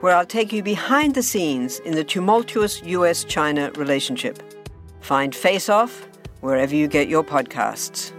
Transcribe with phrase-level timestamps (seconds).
[0.00, 4.42] where I'll take you behind the scenes in the tumultuous US China relationship.
[5.00, 6.06] Find Face Off
[6.40, 8.12] wherever you get your podcasts.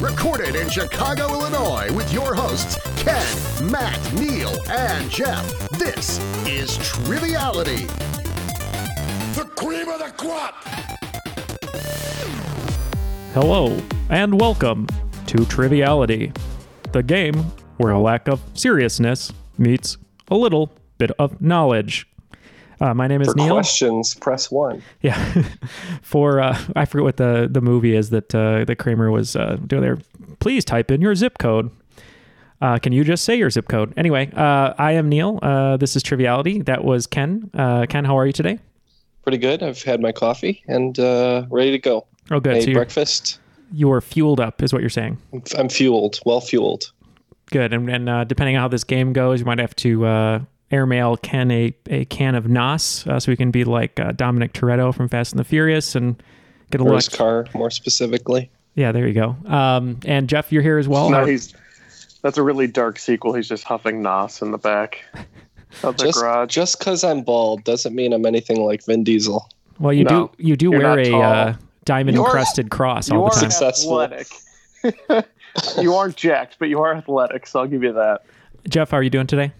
[0.00, 5.68] Recorded in Chicago, Illinois, with your hosts, Ken, Matt, Neil, and Jeff.
[5.70, 7.84] This is Triviality.
[9.34, 10.54] The cream of the crop!
[13.34, 13.76] Hello,
[14.08, 14.86] and welcome
[15.28, 16.32] to Triviality,
[16.92, 17.34] the game
[17.76, 19.98] where a lack of seriousness meets
[20.30, 22.08] a little bit of knowledge.
[22.80, 23.54] Uh, my name is For Neil.
[23.54, 24.82] questions, press one.
[25.02, 25.42] Yeah.
[26.02, 29.58] For uh, I forget what the the movie is that uh, that Kramer was uh,
[29.66, 29.98] doing there.
[30.38, 31.70] Please type in your zip code.
[32.62, 33.92] Uh, can you just say your zip code?
[33.98, 35.38] Anyway, uh, I am Neil.
[35.42, 36.62] Uh, this is Triviality.
[36.62, 37.50] That was Ken.
[37.52, 38.60] Uh, Ken, how are you today?
[39.24, 39.62] Pretty good.
[39.62, 42.06] I've had my coffee and uh, ready to go.
[42.30, 42.62] Oh, good.
[42.62, 43.40] So breakfast.
[43.72, 45.18] You're fueled up, is what you're saying.
[45.56, 46.92] I'm fueled, well fueled.
[47.50, 47.72] Good.
[47.72, 51.16] And, and uh, depending on how this game goes, you might have to uh, airmail
[51.16, 54.94] Ken a, a can of Nos uh, so we can be like uh, Dominic Toretto
[54.94, 56.22] from Fast and the Furious and
[56.70, 56.96] get a Or little.
[56.98, 58.50] his car, more specifically.
[58.74, 59.36] Yeah, there you go.
[59.46, 61.10] Um, and Jeff, you're here as well.
[61.10, 61.54] No, Our- he's
[62.22, 63.32] that's a really dark sequel.
[63.32, 65.04] He's just huffing Nos in the back
[65.82, 66.52] of the Just garage.
[66.54, 69.48] just because I'm bald doesn't mean I'm anything like Vin Diesel.
[69.78, 71.54] well, you No, do you do you're wear a uh,
[71.88, 73.50] diamond You're- encrusted cross you all the are time.
[73.50, 74.02] Successful.
[74.02, 74.28] athletic.
[75.80, 78.22] you aren't jacked, but you are athletic, so I'll give you that.
[78.68, 79.52] Jeff, how are you doing today?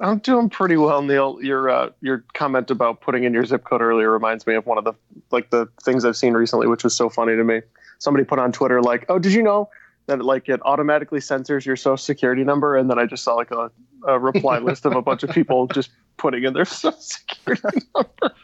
[0.00, 1.38] I'm doing pretty well, Neil.
[1.40, 4.76] Your uh, your comment about putting in your zip code earlier reminds me of one
[4.78, 4.92] of the
[5.30, 7.60] like the things I've seen recently, which was so funny to me.
[7.98, 9.70] Somebody put on Twitter like, "Oh, did you know
[10.06, 13.50] that like it automatically censors your social security number?" And then I just saw like
[13.50, 13.70] a,
[14.06, 18.34] a reply list of a bunch of people just putting in their social security number.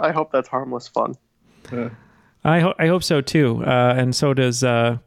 [0.00, 1.14] I hope that's harmless fun.
[2.44, 3.62] I, ho- I hope so too.
[3.64, 4.98] Uh, and so does uh,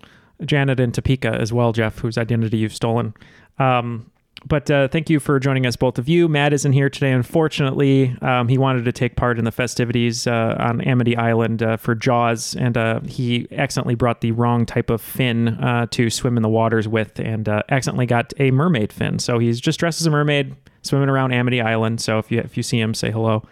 [0.45, 3.13] Janet in Topeka as well, Jeff, whose identity you've stolen.
[3.59, 4.11] Um,
[4.45, 6.27] but uh, thank you for joining us, both of you.
[6.27, 8.15] Matt isn't here today, unfortunately.
[8.23, 11.93] Um, he wanted to take part in the festivities uh, on Amity Island uh, for
[11.93, 16.43] Jaws, and uh, he accidentally brought the wrong type of fin uh, to swim in
[16.43, 19.19] the waters with, and uh, accidentally got a mermaid fin.
[19.19, 22.01] So he's just dressed as a mermaid, swimming around Amity Island.
[22.01, 23.43] So if you if you see him, say hello.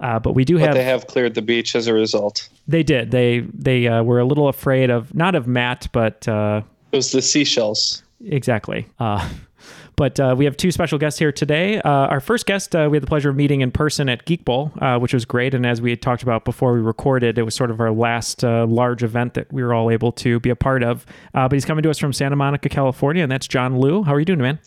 [0.00, 2.48] Uh, but we do But have they have cleared the beach as a result.
[2.68, 3.10] they did.
[3.10, 6.62] They they uh, were a little afraid of not of Matt, but uh,
[6.92, 8.02] It was the seashells.
[8.24, 8.86] exactly.
[8.98, 9.26] Uh,
[9.96, 11.80] but uh, we have two special guests here today.
[11.80, 14.44] Uh, our first guest uh, we had the pleasure of meeting in person at Geek
[14.44, 15.54] Bowl, uh, which was great.
[15.54, 18.44] And as we had talked about before we recorded, it was sort of our last
[18.44, 21.06] uh, large event that we were all able to be a part of.
[21.34, 24.02] Uh, but he's coming to us from Santa Monica, California, and that's John Liu.
[24.02, 24.58] How are you doing, man?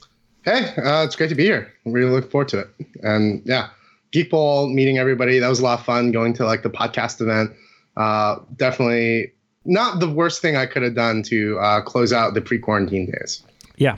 [0.43, 1.71] Hey, uh, it's great to be here.
[1.85, 2.67] Really look forward to it.
[3.03, 3.69] And yeah,
[4.11, 5.39] Geek Bowl, meeting everybody.
[5.39, 7.51] That was a lot of fun going to like the podcast event.
[7.95, 9.31] Uh, definitely
[9.65, 13.11] not the worst thing I could have done to uh, close out the pre quarantine
[13.11, 13.43] days.
[13.77, 13.95] Yeah,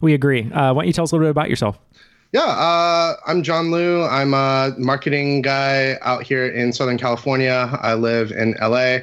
[0.00, 0.50] we agree.
[0.52, 1.78] Uh, why don't you tell us a little bit about yourself?
[2.32, 4.04] Yeah, uh, I'm John Liu.
[4.04, 7.78] I'm a marketing guy out here in Southern California.
[7.82, 9.00] I live in LA.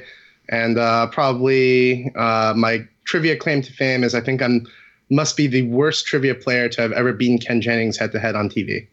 [0.49, 4.65] And uh, probably uh, my trivia claim to fame is I think I'm
[5.11, 8.35] must be the worst trivia player to have ever beaten Ken Jennings head to head
[8.35, 8.87] on TV.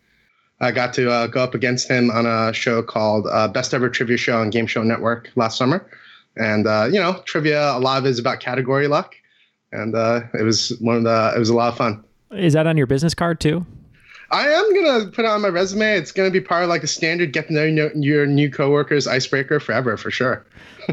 [0.60, 3.90] I got to uh, go up against him on a show called uh, Best Ever
[3.90, 5.86] Trivia Show on Game Show Network last summer.
[6.36, 9.14] And, uh, you know, trivia, a lot of it is about category luck.
[9.72, 12.02] And uh, it was one of the, it was a lot of fun.
[12.30, 13.66] Is that on your business card too?
[14.30, 15.96] I am gonna put it on my resume.
[15.96, 19.06] It's gonna be part of like a standard get to know your- your new coworkers
[19.06, 20.44] icebreaker forever for sure.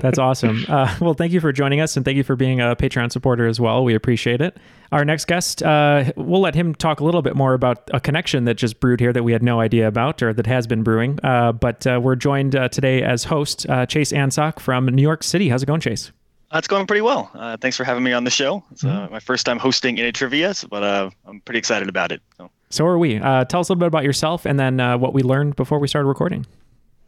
[0.01, 0.65] That's awesome.
[0.69, 3.45] Uh, well, thank you for joining us and thank you for being a Patreon supporter
[3.47, 3.83] as well.
[3.83, 4.57] We appreciate it.
[4.91, 8.45] Our next guest, uh, we'll let him talk a little bit more about a connection
[8.45, 11.19] that just brewed here that we had no idea about or that has been brewing.
[11.24, 15.24] Uh, but uh, we're joined uh, today as host, uh, Chase Ansock from New York
[15.24, 15.50] City.
[15.50, 16.12] How's it going, Chase?
[16.51, 17.29] Uh, it's going pretty well.
[17.33, 18.63] Uh, thanks for having me on the show.
[18.71, 19.13] It's uh, Mm-hmm.
[19.13, 22.21] my first time hosting in a trivia, but uh, I'm pretty excited about it.
[22.38, 22.50] So.
[22.73, 23.19] So are we.
[23.19, 25.77] Uh, tell us a little bit about yourself and then uh, what we learned before
[25.77, 26.47] we started recording.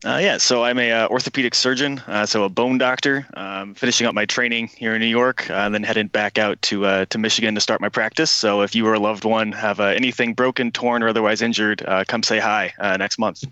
[0.05, 3.25] Uh, yeah, so I'm a uh, orthopedic surgeon, uh, so a bone doctor.
[3.33, 6.61] Um, finishing up my training here in New York, uh, and then headed back out
[6.63, 8.29] to uh, to Michigan to start my practice.
[8.29, 11.83] So if you or a loved one have uh, anything broken, torn, or otherwise injured,
[12.07, 13.43] come say hi next month.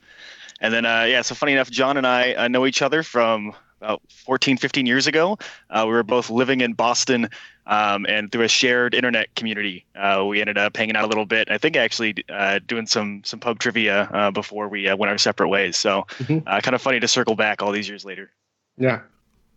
[0.62, 4.58] And then yeah, so funny enough, John and I know each other from about 14,
[4.58, 5.38] 15 years ago.
[5.70, 7.30] Uh, we were both living in Boston,
[7.68, 11.26] um, and through a shared internet community, uh, we ended up hanging out a little
[11.26, 11.50] bit.
[11.52, 15.18] I think actually uh, doing some some pub trivia uh, before we uh, went our
[15.18, 15.78] separate ways.
[15.78, 16.06] So
[16.48, 18.32] uh, kind of funny to circle back all these years later.
[18.78, 19.02] Yeah.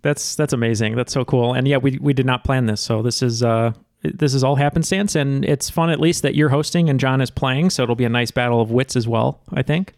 [0.03, 0.95] That's that's amazing.
[0.95, 1.55] That's so cool.
[1.55, 4.55] And yeah, we we did not plan this, so this is uh this is all
[4.55, 7.71] happenstance, and it's fun at least that you're hosting and John is playing.
[7.71, 9.41] So it'll be a nice battle of wits as well.
[9.53, 9.95] I think.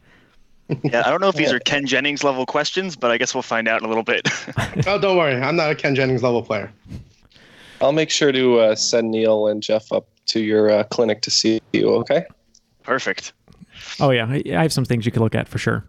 [0.83, 3.43] Yeah, I don't know if these are Ken Jennings level questions, but I guess we'll
[3.43, 4.29] find out in a little bit.
[4.87, 5.35] Oh, don't worry.
[5.35, 6.73] I'm not a Ken Jennings level player.
[7.81, 11.31] I'll make sure to uh, send Neil and Jeff up to your uh, clinic to
[11.31, 11.89] see you.
[11.97, 12.25] Okay.
[12.83, 13.33] Perfect.
[14.01, 15.85] Oh yeah, I I have some things you can look at for sure.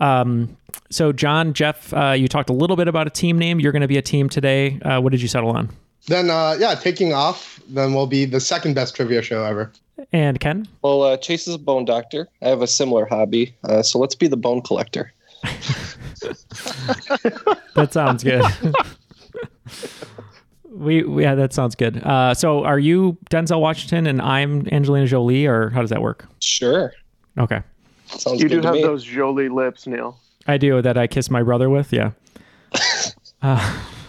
[0.00, 0.56] Um,
[0.90, 3.60] so John, Jeff, uh, you talked a little bit about a team name.
[3.60, 4.80] You're going to be a team today.
[4.80, 5.68] Uh, what did you settle on?
[6.06, 9.70] Then, uh, yeah, taking off, then we'll be the second best trivia show ever.
[10.12, 10.66] And Ken.
[10.82, 12.28] Well, uh, Chase is a bone doctor.
[12.42, 15.12] I have a similar hobby, uh, so let's be the bone collector.
[17.74, 18.44] That sounds good.
[20.70, 22.02] we, we yeah, that sounds good.
[22.04, 26.26] Uh, so are you Denzel Washington and I'm Angelina Jolie, or how does that work?
[26.40, 26.92] Sure.
[27.38, 27.62] Okay,
[28.06, 28.82] Sounds You good do have me.
[28.82, 30.18] those Jolie lips, Neil.
[30.46, 30.98] I do that.
[30.98, 31.92] I kiss my brother with.
[31.92, 32.12] Yeah.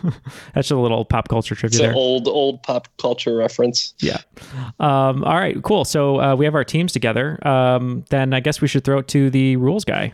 [0.53, 1.91] That's just a little pop culture trivia It's there.
[1.91, 3.93] an old, old pop culture reference.
[4.01, 4.19] Yeah.
[4.79, 5.85] Um, all right, cool.
[5.85, 7.45] So uh, we have our teams together.
[7.47, 10.13] Um, then I guess we should throw it to the rules guy.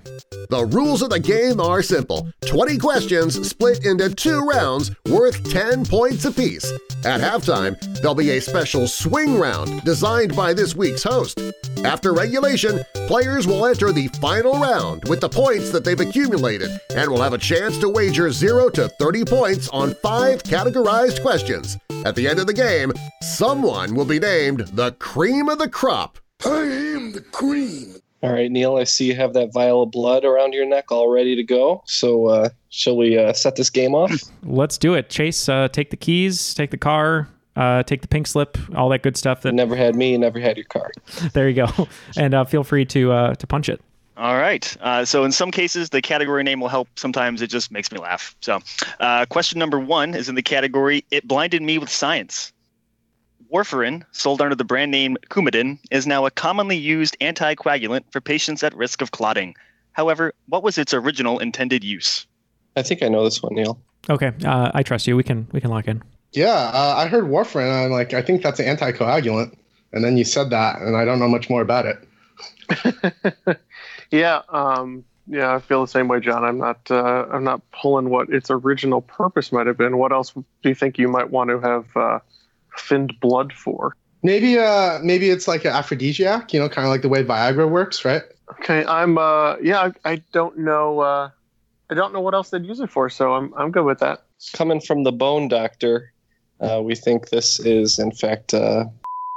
[0.50, 5.86] The rules of the game are simple 20 questions split into two rounds worth 10
[5.86, 6.72] points apiece.
[7.06, 11.40] At halftime, there'll be a special swing round designed by this week's host.
[11.86, 17.10] After regulation, players will enter the final round with the points that they've accumulated and
[17.10, 21.78] will have a chance to wager 0 to 30 points on five categorized questions.
[22.04, 22.92] At the end of the game,
[23.22, 26.18] someone will be named the cream of the crop.
[26.44, 27.96] I am the cream.
[28.24, 31.10] All right, Neil, I see you have that vial of blood around your neck all
[31.10, 31.84] ready to go.
[31.86, 34.12] So, uh, shall we uh, set this game off?
[34.42, 35.10] Let's do it.
[35.12, 39.04] Chase, uh, take the keys, take the car, uh, take the pink slip, all that
[39.04, 39.44] good stuff.
[39.44, 40.92] That never had me, never had your car.
[41.34, 41.88] there you go,
[42.18, 43.80] and uh, feel free to uh, to punch it.
[44.18, 44.76] All right.
[44.82, 46.88] Uh, so in some cases, the category name will help.
[46.96, 48.36] Sometimes it just makes me laugh.
[48.42, 48.60] So,
[49.00, 52.52] uh, question number one is in the category "It blinded me with science."
[53.54, 58.64] Warfarin, sold under the brand name Coumadin, is now a commonly used anticoagulant for patients
[58.64, 59.56] at risk of clotting.
[59.94, 62.26] However, what was its original intended use?
[62.76, 63.80] I think I know this one, Neil.
[64.10, 65.16] Okay, uh, I trust you.
[65.16, 66.02] We can we can lock in.
[66.34, 67.86] Yeah, uh, I heard warfarin.
[67.86, 69.56] I'm like, I think that's an anticoagulant.
[69.94, 72.07] And then you said that, and I don't know much more about it.
[74.12, 76.44] Yeah, um, yeah, I feel the same way, John.
[76.44, 79.98] I'm not, uh, I'm not pulling what its original purpose might have been.
[79.98, 82.20] What else do you think you might want to have uh,
[82.80, 83.96] thinned blood for?
[84.24, 86.54] Maybe, uh, maybe it's like an aphrodisiac.
[86.54, 88.24] You know, kind of like the way Viagra works, right?
[88.62, 91.30] Okay, I'm, uh, yeah, I, I don't know, uh,
[91.90, 94.24] I don't know what else they'd use it for, so I'm, I'm good with that.
[94.54, 96.14] Coming from the bone doctor,
[96.62, 98.86] uh, we think this is, in fact, uh,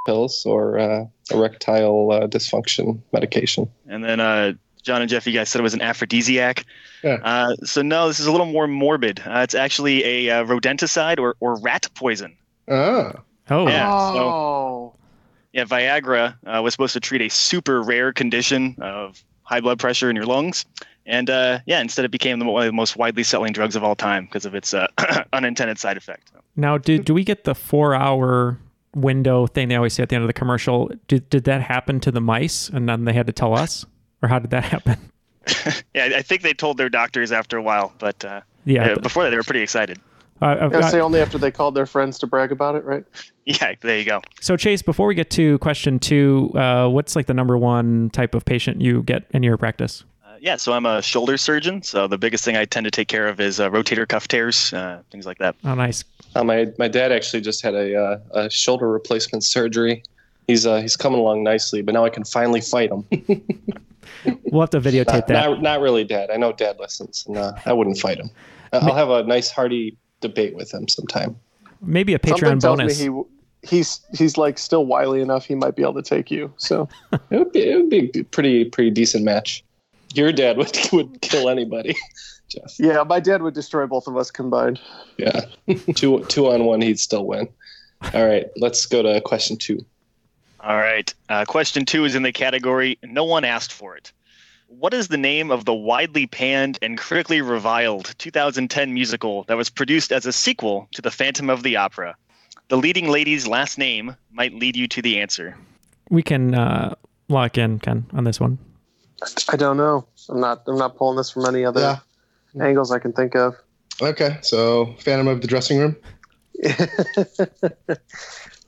[0.04, 3.68] pills or uh, erectile uh, dysfunction medication.
[3.88, 4.52] And then uh,
[4.82, 6.64] John and Jeff, you guys said it was an aphrodisiac.
[7.02, 7.18] Yeah.
[7.22, 9.20] Uh, so no, this is a little more morbid.
[9.20, 12.36] Uh, it's actually a uh, rodenticide or, or rat poison.
[12.68, 13.12] Oh,
[13.50, 13.90] Oh, Yeah.
[13.90, 14.94] So Oh,
[15.52, 20.08] yeah, Viagra uh, was supposed to treat a super rare condition of high blood pressure
[20.08, 20.64] in your lungs.
[21.06, 23.82] And uh, yeah, instead it became the, one of the most widely selling drugs of
[23.82, 24.86] all time because of its uh,
[25.32, 26.30] unintended side effect.
[26.54, 28.58] Now, did do we get the four hour
[28.94, 30.90] window thing they always say at the end of the commercial?
[31.08, 33.84] Did did that happen to the mice, and then they had to tell us,
[34.22, 34.98] or how did that happen?
[35.94, 39.24] Yeah, I- I think they told their doctors after a while, but uh, Yeah, before
[39.24, 39.98] that they were pretty excited.
[40.42, 43.04] uh, I've yeah, say only after they called their friends to brag about it, right?
[43.46, 44.20] Yeah, there you go.
[44.40, 48.34] so Chase, before we get to question two, uh, what's like the number one type
[48.34, 50.04] of patient you get in your practice?
[50.40, 51.82] Yeah, so I'm a shoulder surgeon.
[51.82, 54.72] So the biggest thing I tend to take care of is uh, rotator cuff tears,
[54.72, 55.54] uh, things like that.
[55.64, 56.02] Oh, nice.
[56.34, 60.02] Uh, my my dad actually just had a, uh, a shoulder replacement surgery.
[60.46, 63.04] He's uh, he's coming along nicely, but now I can finally fight him.
[64.44, 65.32] We'll have to videotape not, that.
[65.32, 66.30] not, not really, Dad.
[66.30, 68.30] I know Dad listens, and uh, I wouldn't fight him.
[68.72, 71.36] I'll have a nice hearty debate with him sometime.
[71.80, 73.00] Maybe a Something Patreon tells bonus.
[73.00, 73.24] me
[73.62, 75.46] he, he's, he's like still wily enough.
[75.46, 76.52] He might be able to take you.
[76.58, 76.88] So
[77.30, 79.64] It would be it would be a pretty pretty decent match.
[80.14, 81.96] Your dad would would kill anybody,
[82.48, 82.74] Jeff.
[82.78, 84.80] Yeah, my dad would destroy both of us combined.
[85.18, 85.46] Yeah,
[85.94, 87.48] two two on one, he'd still win.
[88.14, 89.84] All right, let's go to question two.
[90.62, 91.12] All right.
[91.28, 94.12] Uh, question two is in the category No one asked for it.
[94.66, 99.68] What is the name of the widely panned and critically reviled 2010 musical that was
[99.68, 102.14] produced as a sequel to The Phantom of the Opera?
[102.68, 105.56] The leading lady's last name might lead you to the answer.
[106.08, 106.94] We can uh,
[107.28, 108.58] lock in, Ken, on this one.
[109.50, 110.06] I don't know.
[110.28, 110.62] I'm not.
[110.66, 111.80] I'm not pulling this from any other
[112.54, 112.64] Yeah.
[112.64, 113.54] angles I can think of.
[114.02, 115.96] Okay, so Phantom of the Dressing Room.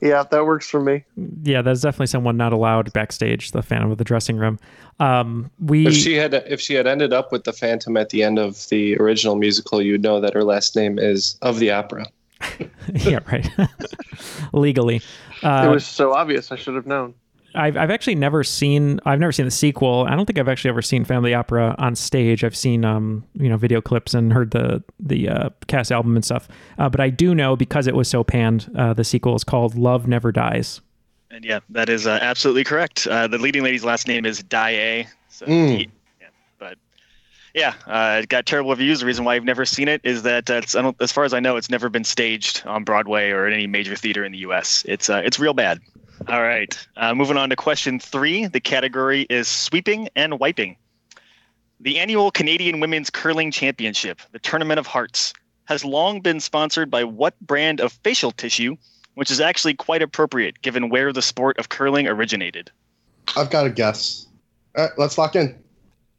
[0.01, 1.03] yeah, that works for me.
[1.43, 3.51] Yeah, that's definitely someone not allowed backstage.
[3.51, 4.59] The Phantom of the dressing room.
[4.99, 8.23] Um, we If she had if she had ended up with the Phantom at the
[8.23, 12.05] end of the original musical, you'd know that her last name is of the opera.
[12.93, 13.47] yeah right
[14.53, 14.97] legally.
[14.97, 16.51] it Uh, was so obvious.
[16.51, 17.13] I should have known.
[17.55, 20.05] I've I've actually never seen I've never seen the sequel.
[20.09, 22.43] I don't think I've actually ever seen Family Opera on stage.
[22.43, 26.25] I've seen um you know video clips and heard the the uh, cast album and
[26.25, 26.47] stuff.
[26.77, 29.75] Uh, but I do know because it was so panned, uh, the sequel is called
[29.75, 30.81] Love Never Dies.
[31.31, 33.07] And yeah, that is uh, absolutely correct.
[33.07, 35.07] Uh, the leading lady's last name is Daaé.
[35.29, 35.77] So Mm.
[35.79, 35.89] D-
[36.21, 36.27] yeah,
[36.59, 36.77] but
[37.55, 38.99] yeah, uh, it got terrible reviews.
[38.99, 41.23] The reason why I've never seen it is that uh, it's, I don't, as far
[41.23, 44.31] as I know, it's never been staged on Broadway or in any major theater in
[44.31, 44.85] the U.S.
[44.87, 45.79] It's uh, it's real bad.
[46.27, 48.47] All right, uh, moving on to question three.
[48.47, 50.77] The category is sweeping and wiping.
[51.79, 55.33] The annual Canadian Women's Curling Championship, the Tournament of Hearts,
[55.65, 58.75] has long been sponsored by what brand of facial tissue,
[59.15, 62.71] which is actually quite appropriate given where the sport of curling originated.
[63.35, 64.27] I've got a guess.
[64.77, 65.62] All right, let's lock in.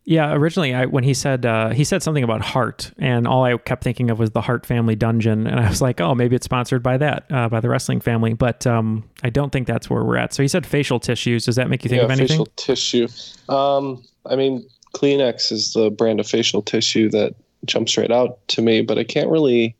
[0.06, 3.56] Yeah, originally I when he said uh, he said something about Heart, and all I
[3.56, 6.44] kept thinking of was the Hart Family Dungeon, and I was like, oh, maybe it's
[6.44, 10.04] sponsored by that, uh, by the wrestling family, but um, I don't think that's where
[10.04, 10.34] we're at.
[10.34, 11.46] So he said facial tissues.
[11.46, 12.28] Does that make you think yeah, of anything?
[12.28, 13.08] facial tissue.
[13.48, 17.34] Um, I mean, Kleenex is the brand of facial tissue that
[17.64, 19.74] jumps right out to me, but I can't really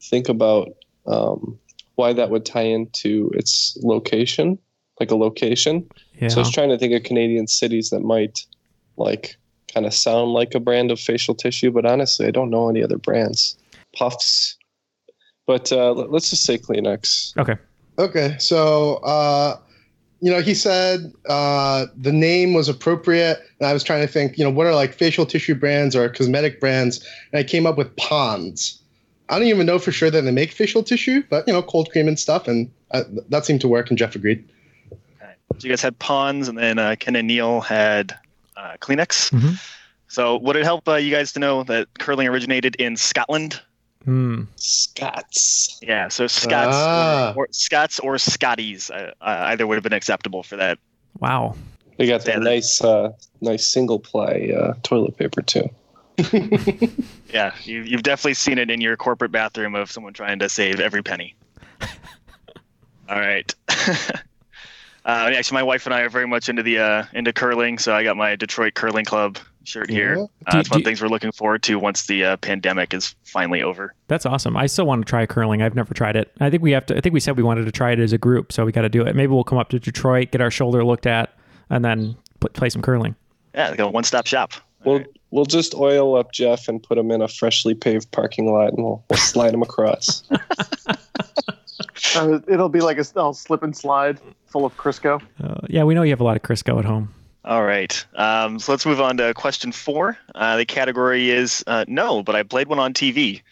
[0.00, 0.70] think about
[1.06, 1.56] um,
[1.94, 4.58] why that would tie into its location,
[4.98, 5.88] like a location.
[6.20, 6.28] Yeah.
[6.28, 8.40] So I was trying to think of Canadian cities that might
[8.96, 9.36] like
[9.72, 12.82] kind of sound like a brand of facial tissue, but honestly, I don't know any
[12.82, 13.56] other brands.
[13.94, 14.56] Puffs,
[15.46, 17.36] but uh, let- let's just say Kleenex.
[17.38, 17.56] okay.
[17.98, 19.58] Okay, so uh,
[20.20, 24.38] you know, he said uh, the name was appropriate, and I was trying to think,
[24.38, 27.76] you know, what are like facial tissue brands or cosmetic brands, and I came up
[27.76, 28.80] with Pond's.
[29.28, 31.90] I don't even know for sure that they make facial tissue, but you know, cold
[31.90, 33.90] cream and stuff, and uh, that seemed to work.
[33.90, 34.42] And Jeff agreed.
[35.58, 38.18] So you guys had Pond's, and then uh, Ken and Neil had
[38.62, 39.30] uh, Kleenex.
[39.32, 39.60] Mhm.
[40.08, 43.60] So would it help uh, you guys to know that curling originated in Scotland?
[44.04, 44.42] Hmm.
[44.56, 45.78] Scots.
[45.80, 47.32] Yeah, so Scots Ah.
[47.36, 50.78] or, or Scots or Scotties, uh, uh, either would have been acceptable for that.
[51.20, 51.54] Wow.
[51.98, 55.68] They got that that- nice, uh, nice single ply uh, toilet paper too.
[57.32, 60.80] Yeah, you, you've definitely seen it in your corporate bathroom of someone trying to save
[60.80, 61.34] every penny.
[63.08, 63.54] All right.
[65.04, 67.94] Uh, actually, my wife and I are very much into the uh, into curling, so
[67.94, 70.16] I got my Detroit Curling Club shirt here.
[70.16, 70.26] Yeah.
[70.46, 72.94] Uh, Do- it's one of the things we're looking forward to once the uh, pandemic
[72.94, 73.94] is finally over.
[74.08, 74.56] That's awesome.
[74.56, 75.62] I still want to try curling.
[75.62, 76.32] I've never tried it.
[76.40, 76.96] I think we have to.
[76.96, 78.82] I think we said we wanted to try it as a group, so we got
[78.82, 79.16] to do it.
[79.16, 81.36] Maybe we'll come up to Detroit, get our shoulder looked at,
[81.70, 83.14] and then pl- play some curling.
[83.54, 84.52] Yeah, like a one-stop shop.
[84.84, 88.68] We'll we'll just oil up Jeff and put him in a freshly paved parking lot,
[88.72, 90.22] and we'll, we'll slide him across.
[92.14, 95.22] Uh, it'll be like a I'll slip and slide full of Crisco.
[95.42, 97.12] Uh, yeah, we know you have a lot of Crisco at home.
[97.44, 98.04] All right.
[98.14, 100.16] Um, so let's move on to question four.
[100.34, 103.42] Uh, the category is uh, no, but I played one on TV.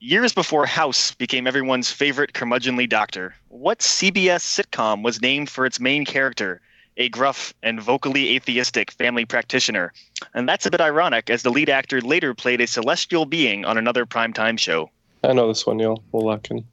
[0.00, 5.80] Years before House became everyone's favorite curmudgeonly doctor, what CBS sitcom was named for its
[5.80, 6.60] main character,
[6.96, 9.92] a gruff and vocally atheistic family practitioner?
[10.34, 13.76] And that's a bit ironic, as the lead actor later played a celestial being on
[13.76, 14.88] another primetime show.
[15.24, 16.02] I know this one, Neil.
[16.12, 16.64] We'll lock in.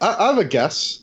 [0.00, 1.00] I, I have a guess.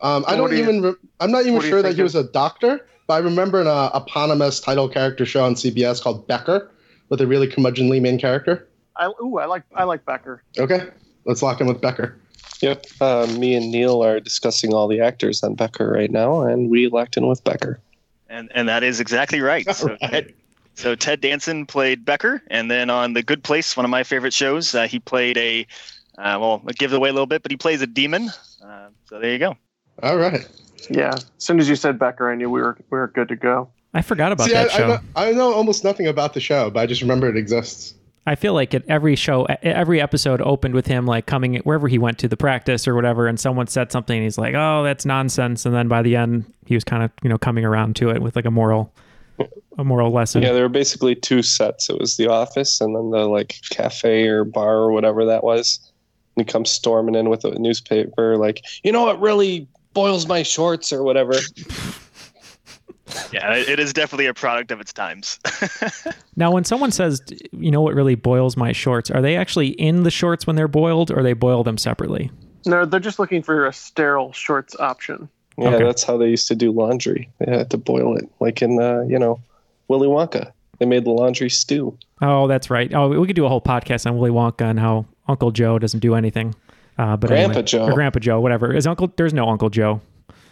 [0.00, 0.82] Um, I What don't do you- even.
[0.82, 3.60] Re- I'm not even what do sure that he was a doctor, but I remember
[3.60, 6.70] an uh, eponymous title character show on CBS called Becker,
[7.08, 8.68] with a really curmudgeonly main character.
[8.96, 10.42] I ooh, I like I like Becker.
[10.58, 10.88] Okay,
[11.24, 12.18] let's lock in with Becker.
[12.60, 12.86] Yep.
[13.00, 16.88] Uh, me and Neil are discussing all the actors on Becker right now, and we
[16.88, 17.80] locked in with Becker.
[18.28, 19.64] And and that is exactly right.
[19.74, 20.10] So, All right.
[20.10, 20.34] Ted,
[20.74, 24.32] so Ted Danson played Becker, and then on The Good Place, one of my favorite
[24.32, 25.66] shows, uh, he played a
[26.18, 28.30] uh, well, I'll give it away a little bit, but he plays a demon.
[28.64, 29.56] Uh, so there you go.
[30.02, 30.46] All right.
[30.90, 31.14] Yeah.
[31.14, 33.70] As soon as you said Becker, I knew we were we were good to go.
[33.94, 34.88] I forgot about See, that I, I, show.
[34.88, 37.94] know, I know almost nothing about the show, but I just remember it exists.
[38.26, 41.88] I feel like at every show, e- every episode opened with him like coming wherever
[41.88, 44.82] he went to the practice or whatever, and someone said something, and he's like, "Oh,
[44.84, 47.96] that's nonsense," and then by the end, he was kind of you know coming around
[47.96, 48.92] to it with like a moral
[49.78, 50.42] a moral lesson.
[50.42, 51.90] Yeah, there were basically two sets.
[51.90, 55.91] It was the office and then the like cafe or bar or whatever that was.
[56.36, 60.42] And he comes storming in with a newspaper, like, you know what really boils my
[60.42, 61.34] shorts or whatever.
[63.30, 65.38] Yeah, it is definitely a product of its times.
[66.34, 67.20] Now, when someone says,
[67.52, 70.66] you know what really boils my shorts, are they actually in the shorts when they're
[70.66, 72.30] boiled or they boil them separately?
[72.64, 75.28] No, they're just looking for a sterile shorts option.
[75.58, 75.84] Yeah, Okay.
[75.84, 77.28] that's how they used to do laundry.
[77.38, 79.40] They had to boil it, like in, uh, you know,
[79.88, 80.52] Willy Wonka.
[80.78, 81.98] They made the laundry stew.
[82.22, 82.92] Oh, that's right.
[82.94, 86.00] Oh, we could do a whole podcast on Willy Wonka and how Uncle Joe doesn't
[86.00, 86.54] do anything.
[86.98, 87.84] Uh, but Grandpa anyway, Joe.
[87.86, 88.74] or Grandpa Joe, whatever.
[88.74, 89.12] Is Uncle?
[89.16, 90.00] There's no Uncle Joe.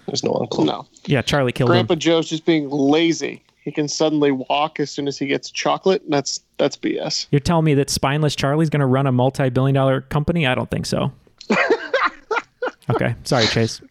[0.06, 0.64] There's no uncle.
[0.64, 1.74] No, Yeah, Charlie killed him.
[1.74, 2.00] Grandpa him.
[2.00, 3.44] Joe's just being lazy.
[3.62, 6.02] He can suddenly walk as soon as he gets chocolate.
[6.02, 7.26] And that's that's BS.
[7.30, 10.46] You're telling me that spineless Charlie's going to run a multi-billion-dollar company?
[10.46, 11.12] I don't think so.
[12.90, 13.80] okay, sorry, Chase.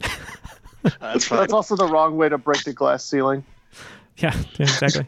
[1.01, 1.39] That's fine.
[1.39, 3.43] That's also the wrong way to break the glass ceiling.
[4.17, 5.05] Yeah, yeah, exactly.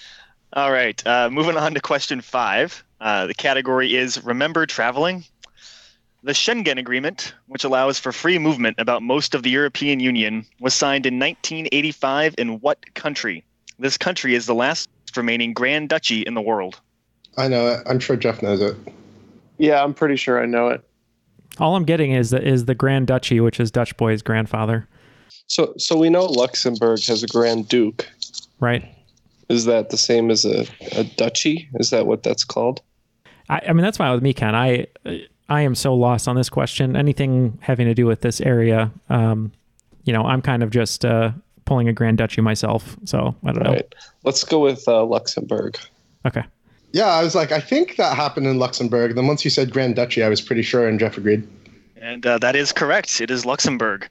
[0.52, 1.04] All right.
[1.06, 2.84] Uh, moving on to question five.
[3.00, 5.24] Uh, the category is Remember Traveling.
[6.24, 10.74] The Schengen Agreement, which allows for free movement about most of the European Union, was
[10.74, 13.44] signed in 1985 in what country?
[13.78, 16.80] This country is the last remaining Grand Duchy in the world.
[17.36, 17.82] I know it.
[17.86, 18.76] I'm sure Jeff knows it.
[19.58, 20.82] Yeah, I'm pretty sure I know it.
[21.58, 24.88] All I'm getting is the, is the Grand Duchy, which is Dutch Boy's grandfather,
[25.46, 28.08] So, so we know Luxembourg has a Grand Duke.
[28.60, 28.84] right?
[29.48, 31.68] Is that the same as a, a duchy?
[31.74, 32.82] Is that what that's called?
[33.48, 34.54] I, I mean, that's fine with me, Ken.
[34.54, 34.86] I
[35.48, 36.96] I am so lost on this question.
[36.96, 39.52] Anything having to do with this area, um,
[40.04, 41.32] you know, I'm kind of just uh,
[41.64, 42.96] pulling a Grand Duchy myself.
[43.04, 43.70] So I don't know.
[43.70, 43.94] All right.
[44.24, 45.78] Let's go with uh, Luxembourg.
[46.26, 46.44] Okay.
[46.92, 49.14] Yeah, I was like, I think that happened in Luxembourg.
[49.14, 51.46] Then once you said Grand Duchy, I was pretty sure, and Jeff agreed.
[52.00, 53.20] And uh, that is correct.
[53.20, 54.08] It is Luxembourg.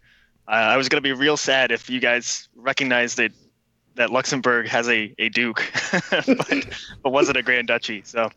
[0.48, 3.32] Uh, I was going to be real sad if you guys recognized that
[3.96, 5.72] that Luxembourg has a, a duke,
[6.12, 6.68] but,
[7.02, 8.04] but wasn't a Grand Duchy.
[8.06, 8.30] So,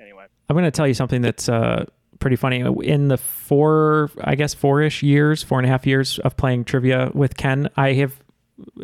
[0.00, 0.26] anyway.
[0.48, 1.86] I'm going to tell you something that's uh,
[2.18, 2.60] pretty funny.
[2.60, 6.64] In the four, I guess, four ish years, four and a half years of playing
[6.64, 8.18] trivia with Ken, I have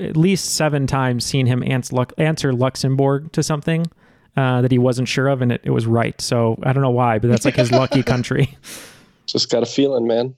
[0.00, 3.86] at least seven times seen him answer, Luxembourg to something
[4.36, 6.20] uh, that he wasn't sure of, and it, it was right.
[6.20, 8.56] So I don't know why, but that's like his lucky country.
[9.26, 10.36] Just got a feeling, man.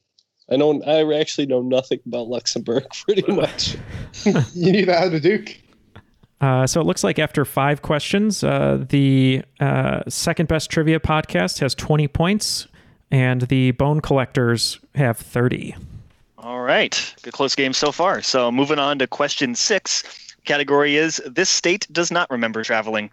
[0.50, 0.80] I know.
[0.82, 3.76] I actually know nothing about Luxembourg, pretty much.
[4.24, 5.56] You knew that had a Duke.
[6.40, 11.60] Uh, so it looks like after five questions, uh, the uh, second best trivia podcast
[11.60, 12.66] has 20 points,
[13.10, 15.74] and the Bone Collectors have 30.
[16.38, 17.14] All right.
[17.22, 18.22] Good close game so far.
[18.22, 20.34] So, moving on to question six.
[20.44, 23.10] Category is This state does not remember traveling.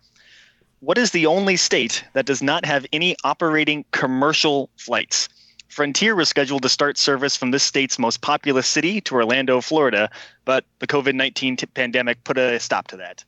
[0.82, 5.30] What is the only state that does not have any operating commercial flights?
[5.74, 10.08] Frontier was scheduled to start service from this state's most populous city to Orlando, Florida,
[10.46, 13.24] but the COVID 19 t- pandemic put a stop to that.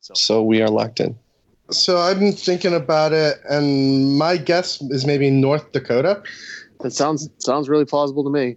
[0.00, 1.16] So we are locked in.
[1.70, 6.22] So I've been thinking about it, and my guess is maybe North Dakota.
[6.80, 8.56] That sounds sounds really plausible to me.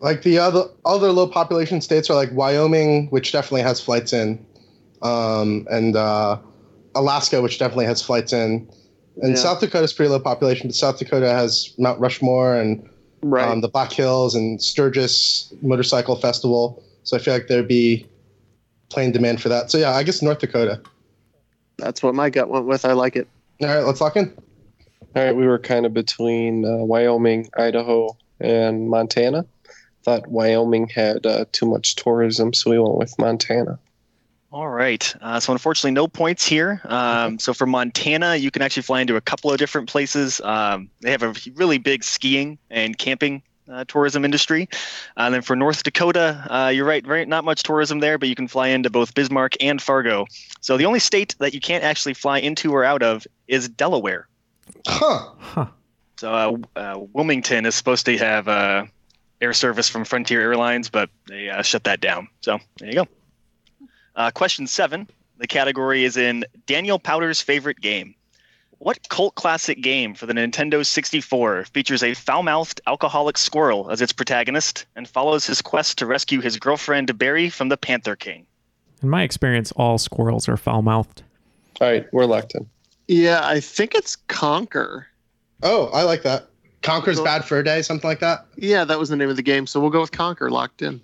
[0.00, 4.44] Like the other other low population states are like Wyoming, which definitely has flights in,
[5.00, 6.38] um, and uh,
[6.94, 8.68] Alaska, which definitely has flights in.
[9.22, 9.36] And Yeah.
[9.36, 12.88] South Dakota's pretty low population, but South Dakota has Mount Rushmore and
[13.22, 13.48] Right.
[13.48, 16.82] um, the Black Hills and Sturgis Motorcycle Festival.
[17.02, 18.06] So I feel like there'd be
[18.90, 19.70] plain demand for that.
[19.70, 20.80] So yeah, I guess North Dakota.
[21.78, 22.84] That's what my gut went with.
[22.84, 23.28] I like it.
[23.60, 24.32] All right, let's lock in.
[25.16, 29.46] All right, we were kind of between uh, Wyoming, Idaho, and Montana.
[30.04, 33.78] Thought Wyoming had uh, too much tourism, so we went with Montana.
[34.50, 35.14] All right.
[35.20, 36.80] Uh, so unfortunately, no points here.
[36.84, 40.40] Um, so for Montana, you can actually fly into a couple of different places.
[40.40, 44.66] Um, they have a really big skiing and camping uh, tourism industry.
[45.18, 48.34] And then for North Dakota, uh, you're right, very, not much tourism there, but you
[48.34, 50.26] can fly into both Bismarck and Fargo.
[50.62, 54.28] So the only state that you can't actually fly into or out of is Delaware.
[54.86, 55.28] Huh.
[55.38, 55.66] Huh.
[56.16, 58.86] So uh, uh, Wilmington is supposed to have uh,
[59.42, 62.28] air service from Frontier Airlines, but they uh, shut that down.
[62.40, 63.08] So there you go.
[64.18, 65.08] Uh, question seven.
[65.38, 68.16] The category is in Daniel Powder's favorite game.
[68.78, 74.12] What cult classic game for the Nintendo 64 features a foul-mouthed alcoholic squirrel as its
[74.12, 78.44] protagonist and follows his quest to rescue his girlfriend Berri from the Panther King?
[79.02, 81.22] In my experience, all squirrels are foul mouthed.
[81.80, 82.68] All right, we're locked in.
[83.06, 85.04] Yeah, I think it's Conker.
[85.62, 86.48] Oh, I like that.
[86.82, 87.24] Conker's Cool.
[87.24, 88.46] Bad Fur Day, something like that.
[88.56, 89.68] Yeah, that was the name of the game.
[89.68, 90.50] So we'll go with Conker.
[90.50, 91.00] Locked in.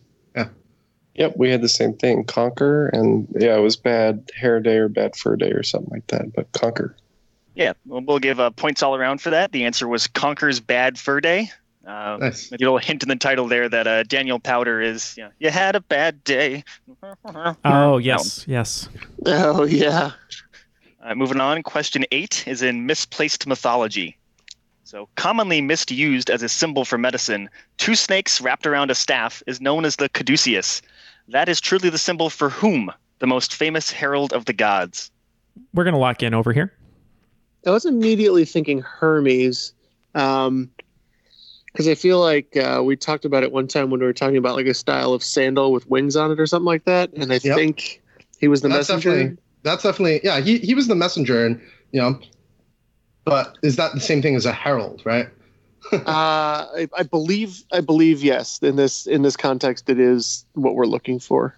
[1.14, 2.24] Yep, we had the same thing.
[2.24, 6.06] Conker, and yeah, it was bad hair day or bad fur day or something like
[6.08, 6.32] that.
[6.32, 6.94] But Conker.
[7.54, 9.52] Yeah, we'll, we'll give uh, points all around for that.
[9.52, 11.50] The answer was Conker's Bad Fur Day.
[11.86, 12.50] Uh, Nice.
[12.50, 15.50] A little hint in the title there that uh, Daniel Powder is, you, know, you
[15.50, 16.64] had a bad day.
[17.64, 18.88] Oh, yes, yes.
[19.26, 20.12] Oh yeah.
[21.02, 24.16] Uh, moving on, question eight is in misplaced mythology.
[24.84, 29.60] So, commonly misused as a symbol for medicine, two snakes wrapped around a staff is
[29.60, 30.80] known as the caduceus.
[31.28, 32.92] That is truly the symbol for whom?
[33.20, 35.10] The most famous herald of the gods.
[35.72, 36.72] We're going to lock in over here.
[37.66, 39.72] I was immediately thinking Hermes,
[40.14, 40.70] um,
[41.72, 44.36] because I feel like uh, we talked about it one time when we were talking
[44.36, 47.32] about like a style of sandal with wings on it or something like that, and
[47.32, 47.56] I Yep.
[47.56, 48.02] think
[48.38, 49.10] he was the that's messenger.
[49.10, 50.40] definitely that's definitely yeah.
[50.40, 51.60] He he was the messenger, and
[51.90, 52.20] you know,
[53.24, 55.28] but is that the same thing as a herald, right?
[55.92, 58.58] uh, I, I believe I believe yes.
[58.62, 61.56] In this in this context, it is what we're looking for.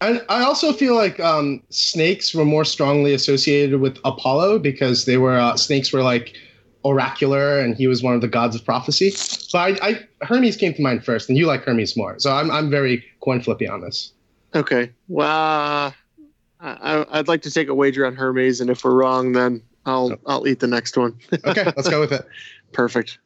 [0.00, 5.16] And I also feel like um, snakes were more strongly associated with Apollo because they
[5.16, 6.36] were uh, snakes were like
[6.84, 9.10] oracular, and he was one of the gods of prophecy.
[9.10, 12.16] So I, I Hermes came to mind first, and you like Hermes more.
[12.18, 14.12] So I'm I'm very coin flippy on this.
[14.54, 14.92] Okay.
[15.08, 15.94] Well,
[16.60, 19.62] I, I- I'd like to take a wager on Hermes, and if we're wrong, then
[19.84, 21.18] I'll I'll eat the next one.
[21.44, 22.24] Okay, let's go with it.
[22.72, 23.18] Perfect.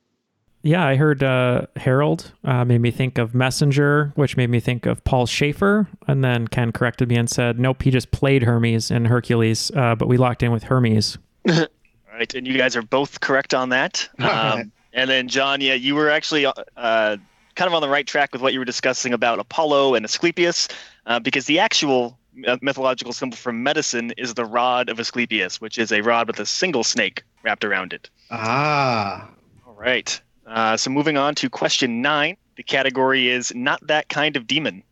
[0.63, 4.87] Yeah, I heard uh, herald uh, made me think of Messenger, which made me think
[4.87, 5.89] of Paul Shaffer.
[6.07, 9.97] And then Ken corrected me and said, nope, he just played Hermes in Hercules, uh,
[9.97, 11.19] but we locked in with Hermes.
[11.49, 11.67] All
[12.13, 14.09] right, and you guys are both correct on that.
[14.21, 18.31] Um, and then, John, yeah, you were actually uh, kind of on the right track
[18.33, 20.69] with what you were discussing about Apollo and Asclepius,
[21.07, 25.79] uh, because the actual uh, mythological symbol for medicine is the rod of Asclepius, which
[25.79, 28.11] is a rod with a single snake wrapped around it.
[28.31, 29.31] Ah,
[29.67, 30.21] All right.
[30.53, 32.37] Uh, so moving on to question nine.
[32.57, 34.83] The category is not that kind of demon.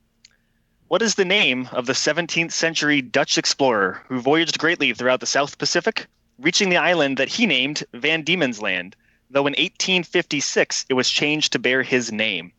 [0.88, 5.26] What is the name of the 17th century Dutch explorer who voyaged greatly throughout the
[5.26, 6.06] South Pacific,
[6.38, 8.96] reaching the island that he named Van Diemen's Land,
[9.28, 12.52] though in 1856 it was changed to bear his name?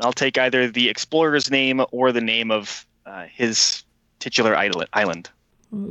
[0.00, 3.82] I'll take either the explorer's name or the name of uh, his
[4.18, 4.54] titular
[4.92, 5.30] island.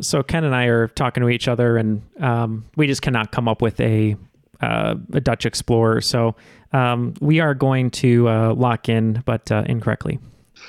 [0.02, 3.48] So Ken and I are talking to each other, and um, we just cannot come
[3.48, 4.16] up with a
[4.62, 6.02] uh, a Dutch explorer.
[6.02, 6.36] So
[6.74, 10.20] um, we are going to uh, lock in, but uh, incorrectly.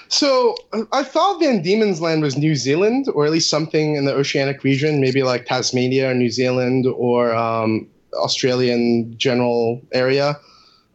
[0.09, 4.05] so uh, I thought Van Diemen's Land was New Zealand, or at least something in
[4.05, 10.38] the oceanic region, maybe like Tasmania or New Zealand or um, Australian general area.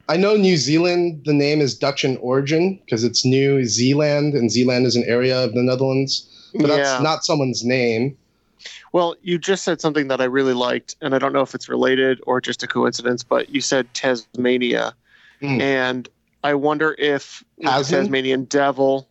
[0.07, 4.51] I know New Zealand, the name is Dutch in origin because it's New Zealand, and
[4.51, 6.27] Zealand is an area of the Netherlands.
[6.53, 6.77] But Yeah.
[6.77, 8.15] that's not someone's name.
[8.93, 11.67] Well, you just said something that I really liked, and I don't know if it's
[11.69, 14.93] related or just a coincidence, but you said Tasmania,
[15.41, 15.59] Mm.
[15.61, 16.09] and
[16.43, 17.43] I wonder if?
[17.61, 19.07] Tasmanian devil,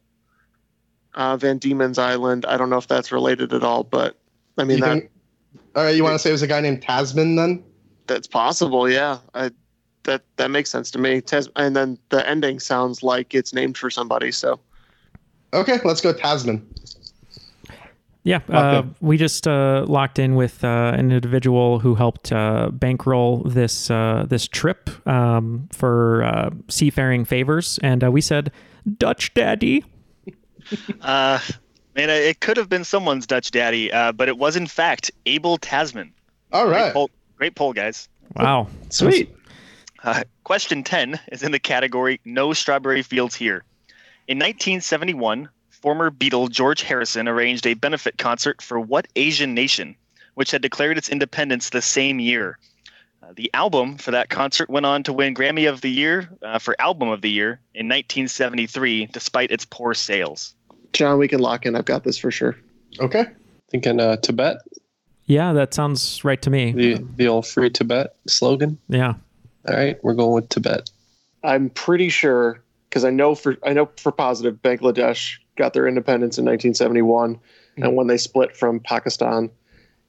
[1.14, 2.46] uh, Van Diemen's Island.
[2.46, 4.18] I don't know if that's related at all, but
[4.58, 5.10] I mean You that think-
[5.76, 7.62] all right, you want to say it was a guy named Tasman then?
[8.06, 8.88] that's possible.
[8.88, 9.50] Yeah, I,
[10.04, 11.20] that that makes sense to me.
[11.20, 14.30] Tas- and then the ending sounds like it's named for somebody.
[14.32, 14.60] So
[15.52, 16.66] Okay, let's go Tasman.
[18.24, 23.42] Yeah, uh, we just uh, locked in with uh, an individual who helped uh, bankroll
[23.42, 28.50] this uh, this trip um, for uh, seafaring favors, and uh, we said
[28.98, 29.84] Dutch Daddy.
[31.02, 31.38] Uh,
[31.94, 35.58] man, it could have been someone's Dutch daddy, uh, but it was in fact Abel
[35.58, 36.10] Tasman.
[36.54, 38.08] All right, Great poll, great poll, guys.
[38.34, 39.36] Wow, sweet.
[40.02, 43.62] Uh, question 10 is in the category No Strawberry Fields Here.
[44.26, 45.50] In 1971,
[45.84, 49.94] former Beatle George Harrison arranged a benefit concert for what Asian nation,
[50.32, 52.58] which had declared its independence the same year?
[53.22, 56.58] Uh, the album for that concert went on to win Grammy of the Year uh,
[56.58, 60.54] for Album of the Year in 1973, despite its poor sales.
[60.94, 61.76] John, we can lock in.
[61.76, 62.56] I've got this for sure.
[62.98, 63.26] Okay.
[63.70, 64.56] Thinking uh, Tibet,
[65.26, 66.72] Yeah, that sounds right to me.
[66.72, 68.78] the the old free Tibet slogan.
[68.88, 69.14] Yeah.
[69.68, 70.88] All right, we're going with Tibet.
[71.42, 76.38] I'm pretty sure because I know for I know for positive Bangladesh got their independence
[76.38, 77.38] in 1971,
[77.76, 79.50] and when they split from Pakistan,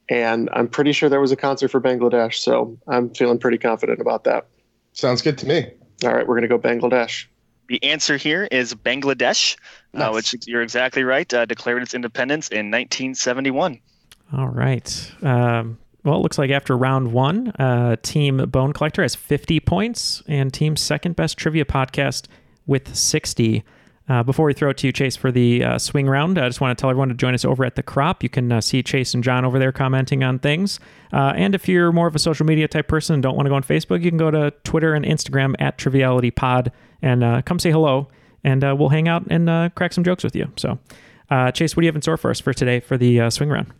[0.08, 2.34] and I'm pretty sure there was a concert for Bangladesh.
[2.34, 4.46] So I'm feeling pretty confident about that.
[4.92, 5.70] Sounds good to me.
[6.04, 7.26] All right, we're gonna go Bangladesh.
[7.68, 9.56] The answer here is Bangladesh,
[9.94, 13.80] uh, which you're exactly right, uh, declared its independence in 1971.
[14.32, 15.12] All right.
[15.22, 20.22] Um, well, it looks like after round one, uh, Team Bone Collector has 50 points,
[20.28, 22.26] and Team Second Best Trivia Podcast
[22.66, 23.64] with 60.
[24.08, 26.60] Uh, before we throw it to you, Chase, for the uh, swing round, I just
[26.60, 28.22] want to tell everyone to join us over at the Crop.
[28.22, 30.78] You can uh, see Chase and John over there commenting on things.
[31.12, 33.50] Uh, and if you're more of a social media type person and don't want to
[33.50, 36.70] go on Facebook, you can go to Twitter and Instagram at Triviality Pod
[37.02, 38.08] and uh, come say hello,
[38.44, 40.50] and uh, we'll hang out and crack some jokes with you.
[40.56, 40.78] So,
[41.52, 43.72] Chase, what do you have in store for us for today for the swing round?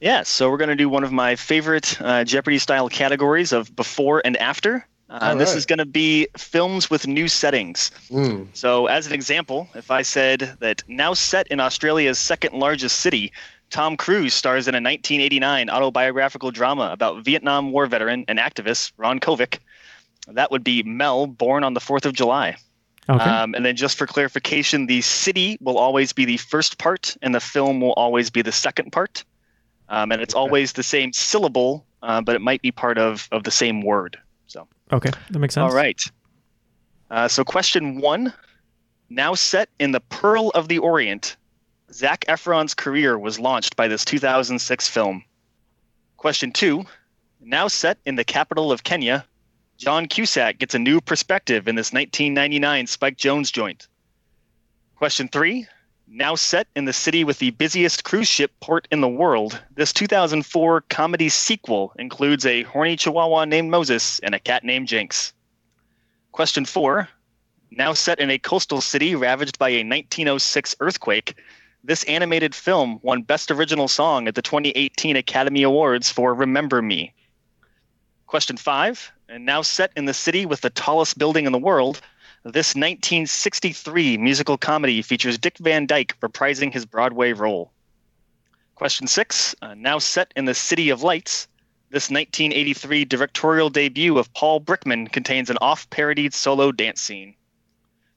[0.00, 4.22] Yeah, so we're going to do one of my favorite Jeopardy style categories of before
[4.24, 4.86] and after.
[5.08, 7.90] Uh, All This is going to be films with new settings.
[8.10, 8.48] Mm.
[8.54, 13.32] So, as an example, if I said that now set in Australia's second largest city,
[13.70, 19.20] Tom Cruise stars in a 1989 autobiographical drama about Vietnam War veteran and activist Ron
[19.20, 19.58] Kovic.
[20.28, 22.56] That would be Mel, born on the 4th of July.
[23.08, 23.22] Okay.
[23.22, 27.34] Um, and then just for clarification, the city will always be the first part, and
[27.34, 29.24] the film will always be the second part.
[29.88, 33.44] Um, and it's always the same syllable, uh, but it might be part of, of
[33.44, 34.18] the same word.
[34.48, 35.70] So, okay, that makes sense.
[35.70, 36.00] all right.
[37.10, 38.32] Uh, so, question one
[39.08, 41.36] now set in the Pearl of the Orient,
[41.92, 45.24] Zac Efron's career was launched by this 2006 film.
[46.16, 46.84] Question two
[47.40, 49.24] now set in the capital of Kenya,
[49.76, 53.86] John Cusack gets a new perspective in this 1999 Spike Jonze joint.
[54.96, 55.66] Question three
[56.08, 59.92] now set in the city with the busiest cruise ship port in the world, this
[59.92, 65.32] 2004 comedy sequel includes a horny chihuahua named Moses and a cat named Jinx.
[66.32, 67.08] Question four
[67.70, 71.34] now set in a coastal city ravaged by a 1906 earthquake,
[71.84, 77.12] this animated film won Best Original Song at the 2018 Academy Awards for Remember Me.
[78.26, 82.00] Question five, and now set in the city with the tallest building in the world,
[82.52, 87.72] this 1963 musical comedy features Dick Van Dyke reprising his Broadway role.
[88.76, 91.48] Question six, uh, now set in the City of Lights,
[91.90, 97.34] this 1983 directorial debut of Paul Brickman contains an off parodied solo dance scene.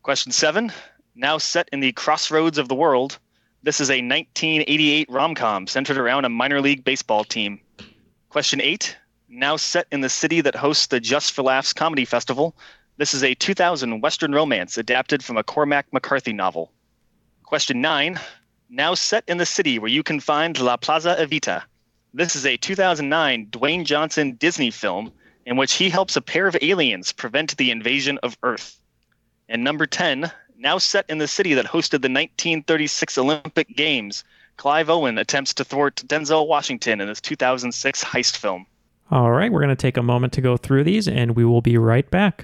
[0.04, 0.72] Question seven,
[1.16, 3.18] now set in the crossroads of the world,
[3.64, 7.60] this is a 1988 rom com centered around a minor league baseball team.
[8.30, 8.96] Question eight,
[9.28, 12.56] now set in the city that hosts the Just for Laughs Comedy Festival,
[13.00, 16.70] this is a 2000 Western romance adapted from a Cormac McCarthy novel.
[17.44, 18.20] Question nine,
[18.70, 21.64] now set in the city where you can find La Plaza Evita.
[22.14, 25.14] This is a 2009 Dwayne Johnson Disney film
[25.46, 28.78] in which he helps a pair of aliens prevent the invasion of Earth.
[29.48, 34.26] And number 10, now set in the city that hosted the 1936 Olympic Games,
[34.58, 38.66] Clive Owen attempts to thwart Denzel Washington in this 2006 heist film.
[39.10, 41.62] All right, we're going to take a moment to go through these and we will
[41.62, 42.44] be right back.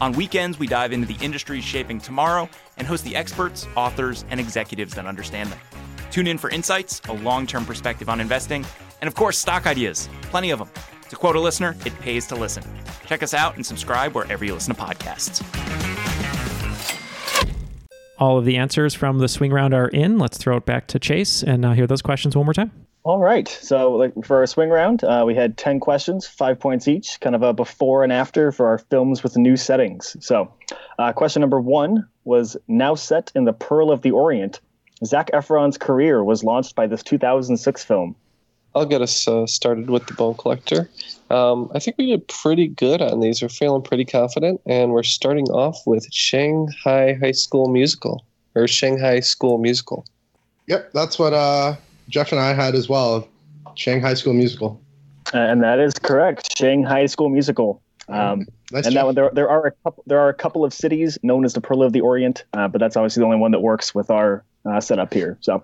[0.00, 4.40] On weekends, we dive into the industries shaping tomorrow and host the experts, authors, and
[4.40, 5.58] executives that understand them.
[6.10, 8.64] Tune in for insights, a long term perspective on investing,
[9.02, 10.08] and of course, stock ideas.
[10.22, 10.70] Plenty of them.
[11.10, 12.64] To quote a listener, it pays to listen.
[13.06, 15.44] Check us out and subscribe wherever you listen to podcasts.
[18.18, 20.18] All of the answers from the swing round are in.
[20.18, 22.70] Let's throw it back to Chase and uh, hear those questions one more time.
[23.02, 23.48] All right.
[23.48, 27.34] So, like for our swing round, uh, we had ten questions, five points each, kind
[27.34, 30.16] of a before and after for our films with new settings.
[30.20, 30.52] So,
[30.98, 34.60] uh, question number one was now set in the Pearl of the Orient.
[35.04, 38.14] Zac Efron's career was launched by this 2006 film.
[38.74, 40.88] I'll get us uh, started with the Bone Collector.
[41.30, 43.40] Um, I think we did pretty good on these.
[43.40, 49.20] We're feeling pretty confident, and we're starting off with Shanghai High School Musical or Shanghai
[49.20, 50.04] School Musical.
[50.66, 51.76] Yep, that's what uh,
[52.10, 53.26] Jeff and I had as well.
[53.74, 54.80] Shanghai School Musical.
[55.32, 56.58] And that is correct.
[56.58, 57.80] Shanghai School Musical.
[58.08, 60.72] Um, Nice and that one, there, there are a couple, there are a couple of
[60.72, 63.50] cities known as the Pearl of the Orient, uh, but that's obviously the only one
[63.50, 65.36] that works with our uh, setup here.
[65.40, 65.62] So,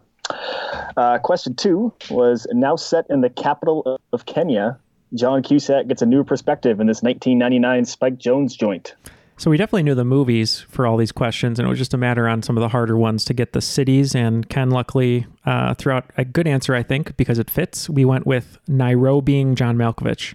[0.96, 4.78] uh, question two was now set in the capital of, of Kenya.
[5.14, 8.96] John Cusack gets a new perspective in this 1999 Spike Jonze joint.
[9.38, 11.98] So we definitely knew the movies for all these questions, and it was just a
[11.98, 14.14] matter on some of the harder ones to get the cities.
[14.14, 17.90] And Ken luckily uh, threw out a good answer, I think, because it fits.
[17.90, 20.34] We went with Nairobi, being John Malkovich.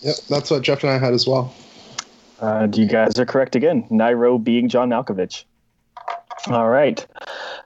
[0.00, 1.54] Yep, that's what Jeff and I had as well.
[2.40, 3.86] Uh, you guys are correct again.
[3.88, 5.44] Nairo being John Malkovich.
[6.48, 7.06] All right.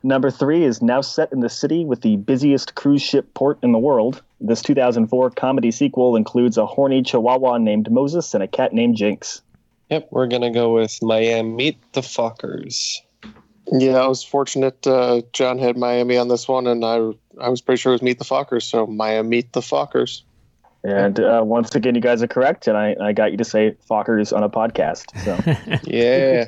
[0.03, 3.73] Number three is now set in the city with the busiest cruise ship port in
[3.73, 4.23] the world.
[4.39, 9.41] This 2004 comedy sequel includes a horny chihuahua named Moses and a cat named Jinx.
[9.91, 12.99] Yep, we're gonna go with Miami Meet the Fockers.
[13.73, 14.87] Yeah, I was fortunate.
[14.87, 18.03] Uh, John had Miami on this one, and I I was pretty sure it was
[18.03, 18.63] Meet the Fockers.
[18.63, 20.23] So Miami Meet the Fockers.
[20.83, 23.77] And uh, once again, you guys are correct, and I, I got you to say
[23.91, 25.11] Fockers on a podcast.
[25.25, 26.47] So, Yeah.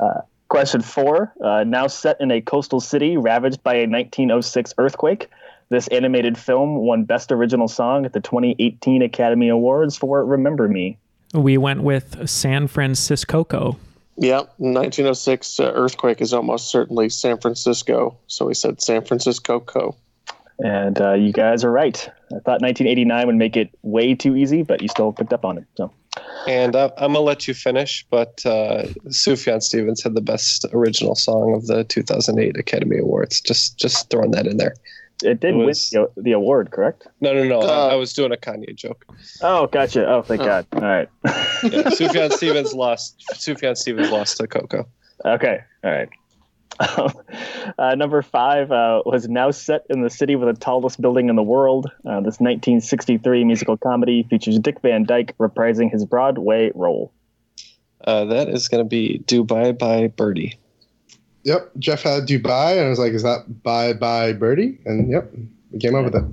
[0.00, 5.28] uh, question four: uh, Now set in a coastal city ravaged by a 1906 earthquake,
[5.68, 10.98] this animated film won Best Original Song at the 2018 Academy Awards for "Remember Me."
[11.34, 13.44] We went with San Francisco.
[13.44, 13.76] Co.
[14.16, 19.94] Yeah, 1906 uh, earthquake is almost certainly San Francisco, so we said San Francisco Co.
[20.58, 21.96] And uh, you guys are right.
[22.32, 25.56] I thought 1989 would make it way too easy, but you still picked up on
[25.56, 25.64] it.
[25.76, 25.92] So,
[26.48, 31.14] And uh, I'm gonna let you finish, but uh, Sufjan Stevens had the best original
[31.14, 33.40] song of the 2008 Academy Awards.
[33.40, 34.74] Just just throwing that in there.
[35.22, 37.06] It did It was- win the, the award, correct?
[37.20, 37.60] No, no, no.
[37.60, 39.04] Uh, I, I was doing a Kanye joke.
[39.42, 40.06] Oh, gotcha.
[40.06, 40.44] Oh, thank Oh.
[40.46, 40.66] God.
[40.72, 41.08] All right.
[41.64, 43.20] Yeah, Sufjan Stevens lost.
[43.34, 44.86] Sufjan Stevens lost to Coco.
[45.24, 45.58] Okay.
[45.82, 46.08] All right.
[47.78, 51.34] uh, number five uh, was now set in the city with the tallest building in
[51.34, 51.86] the world.
[52.06, 57.12] Uh, this 1963 musical comedy features Dick Van Dyke reprising his Broadway role.
[58.04, 60.56] Uh, that is going to be Dubai by Birdie.
[61.48, 65.32] Yep, Jeff had Dubai, and I was like, "Is that bye bye birdie?" And yep,
[65.70, 66.24] we came up with it.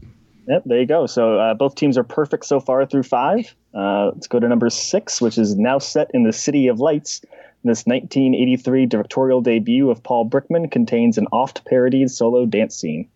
[0.50, 1.06] Yep, there you go.
[1.06, 3.56] So uh, both teams are perfect so far through five.
[3.74, 7.22] Uh, let's go to number six, which is now set in the City of Lights.
[7.64, 13.08] This 1983 directorial debut of Paul Brickman contains an oft parodied solo dance scene.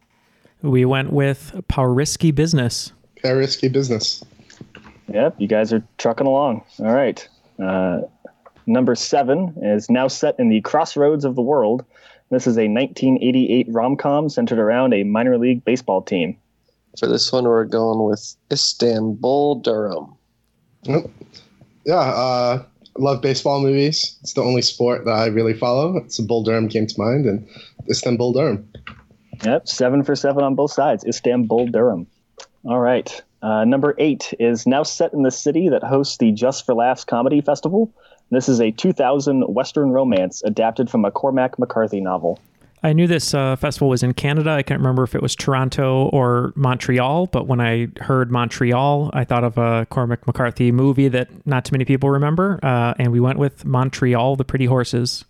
[0.61, 2.93] We went with Risky Business.
[3.23, 4.23] risky business.
[5.09, 6.63] Yep, you guys are trucking along.
[6.79, 7.27] All right.
[7.61, 8.01] Uh,
[8.69, 11.83] number seven is now set in the crossroads of the world.
[12.29, 16.37] This is a 1988 rom com centered around a minor league baseball team.
[16.97, 20.15] For this one, we're going with Istanbul Durham.
[20.83, 21.09] Yep.
[21.85, 22.63] Yeah, uh,
[22.97, 24.17] love baseball movies.
[24.21, 25.97] It's the only sport that I really follow.
[25.97, 27.47] It's Bull Durham came to mind, and
[27.89, 28.67] Istanbul Durham.
[29.43, 31.03] Yep, seven for seven on both sides.
[31.05, 32.07] Istanbul, Durham.
[32.65, 33.21] All right.
[33.41, 37.05] Uh, number eight is now set in the city that hosts the Just for Laughs
[37.05, 37.93] Comedy Festival.
[38.31, 42.39] This is a 2000 Western romance adapted from a Cormac McCarthy novel.
[42.81, 44.51] I knew this uh, festival was in Canada.
[44.51, 49.25] I can't remember if it was Toronto or Montreal, but when I heard Montreal, I
[49.25, 53.19] thought of a Cormac McCarthy movie that not too many people remember, uh, and we
[53.19, 55.25] went with Montreal, The Pretty Horses.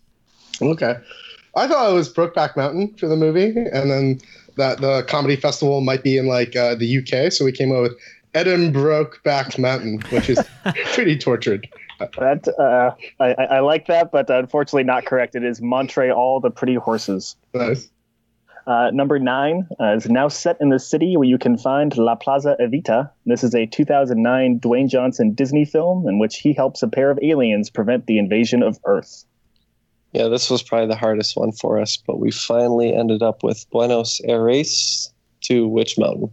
[0.62, 0.96] Okay.
[1.56, 4.22] I thought it was Brokeback Mountain for the movie, and then
[4.58, 7.82] that the comedy festival might be in like uh, the UK, so we came up
[7.82, 7.94] with
[8.36, 10.40] Edinburgh Brokeback Mountain, which is
[10.94, 11.68] pretty tortured.
[12.00, 15.36] That uh, I, I I like that, but unfortunately not correct.
[15.36, 17.36] It is Montreal, all the Pretty Horses.
[17.54, 17.90] Nice.
[18.68, 22.16] Uh, number nine uh, is now set in the city where you can find La
[22.16, 23.10] Plaza Evita.
[23.26, 27.18] This is a 2009 Dwayne Johnson Disney film in which he helps a pair of
[27.24, 29.26] aliens prevent the invasion of Earth.
[30.14, 33.66] Yeah, this was probably the hardest one for us, but we finally ended up with
[33.72, 36.32] Buenos Aires to Witch Mountain.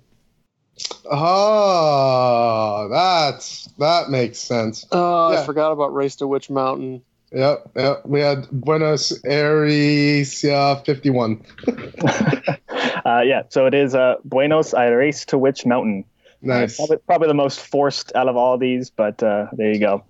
[1.11, 4.87] Oh, that's that makes sense.
[4.93, 5.41] Oh, Yeah.
[5.41, 7.03] I forgot about Race to Witch Mountain.
[7.33, 8.07] Yep, yep.
[8.07, 11.45] We had Buenos Aires, yeah, fifty-one.
[13.05, 16.05] Uh, yeah, so it is uh, Buenos Aires to Witch Mountain.
[16.43, 16.77] Nice.
[16.77, 20.03] Probably, probably the most forced out of all these, but uh, there you go.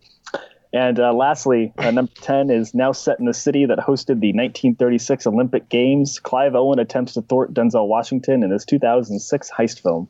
[0.73, 4.33] And uh, lastly, uh, number 10 is now set in the city that hosted the
[4.33, 6.19] 1936 Olympic Games.
[6.21, 10.09] Clive Owen attempts to thwart Denzel Washington in his 2006 heist film.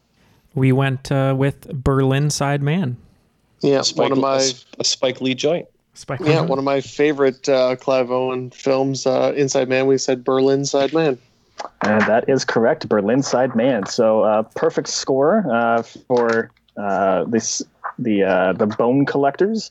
[0.56, 2.96] We went uh, with Berlin Side Man.
[3.60, 5.68] Yeah, Spike, one of my a, a Spike Lee joint.
[5.94, 9.06] Spike yeah one of my favorite uh, Clive Owen films.
[9.06, 9.86] Uh, Inside Man.
[9.86, 11.18] We said Berlin Side Man.
[11.82, 13.86] And that is correct, Berlin Side Man.
[13.86, 17.62] So uh, perfect score uh, for uh, this
[17.98, 19.70] the uh, the Bone Collectors,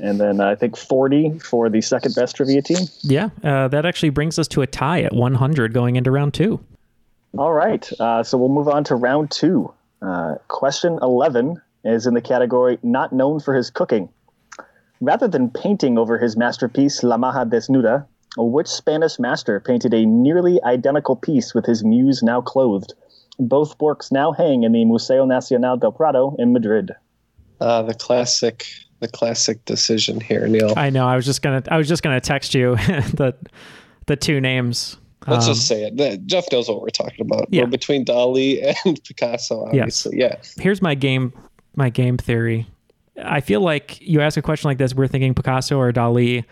[0.00, 2.86] and then I think 40 for the second best trivia team.
[3.02, 6.60] Yeah, uh, that actually brings us to a tie at 100 going into round two.
[7.36, 9.72] All right, uh, so we'll move on to round two.
[10.02, 14.08] Uh, question 11 is in the category not known for his cooking.
[15.00, 18.06] Rather than painting over his masterpiece La Maja Desnuda,
[18.36, 22.94] which Spanish master painted a nearly identical piece with his muse now clothed?
[23.38, 26.92] Both works now hang in the Museo Nacional del Prado in Madrid.
[27.60, 28.66] Uh, the classic,
[29.00, 30.72] the classic decision here, Neil.
[30.76, 31.06] I know.
[31.06, 31.62] I was just gonna.
[31.70, 33.34] I was just gonna text you the
[34.06, 34.98] the two names.
[35.26, 36.26] Let's Um, just say it.
[36.26, 37.46] Jeff knows what we're talking about.
[37.50, 37.62] Yeah.
[37.62, 40.18] We're between Dali and Picasso, obviously.
[40.18, 40.36] Yeah.
[40.58, 41.32] here's my game
[41.74, 42.66] my game theory
[43.22, 46.42] i feel like you ask a question like this we're thinking picasso or dali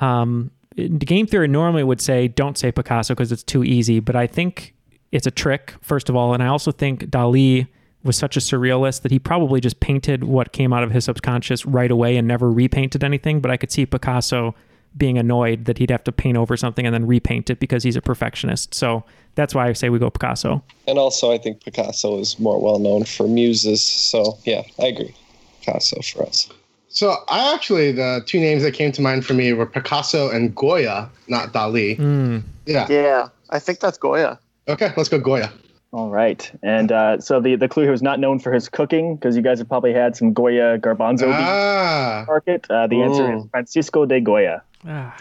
[0.00, 0.50] um,
[0.98, 4.74] game theory normally would say don't say Picasso because it's too easy, but I think
[5.10, 6.34] it's a trick, first of all.
[6.34, 7.66] And I also think Dali
[8.04, 11.66] was such a surrealist that he probably just painted what came out of his subconscious
[11.66, 13.40] right away and never repainted anything.
[13.40, 14.54] But I could see Picasso
[14.96, 17.96] being annoyed that he'd have to paint over something and then repaint it because he's
[17.96, 18.74] a perfectionist.
[18.74, 20.62] So that's why I say we go Picasso.
[20.86, 23.82] And also, I think Picasso is more well known for muses.
[23.82, 25.14] So yeah, I agree.
[25.60, 26.48] Picasso for us.
[26.88, 30.54] So I actually the two names that came to mind for me were Picasso and
[30.54, 31.98] Goya, not Dali.
[31.98, 32.42] Mm.
[32.66, 32.86] Yeah.
[32.88, 34.38] Yeah, I think that's Goya.
[34.66, 35.52] Okay, let's go Goya.
[35.90, 39.16] All right, and uh, so the the clue here is not known for his cooking
[39.16, 42.66] because you guys have probably had some Goya garbanzo beans Ah, market.
[42.70, 44.62] Uh, the answer is Francisco de Goya.
[44.86, 45.16] Ah.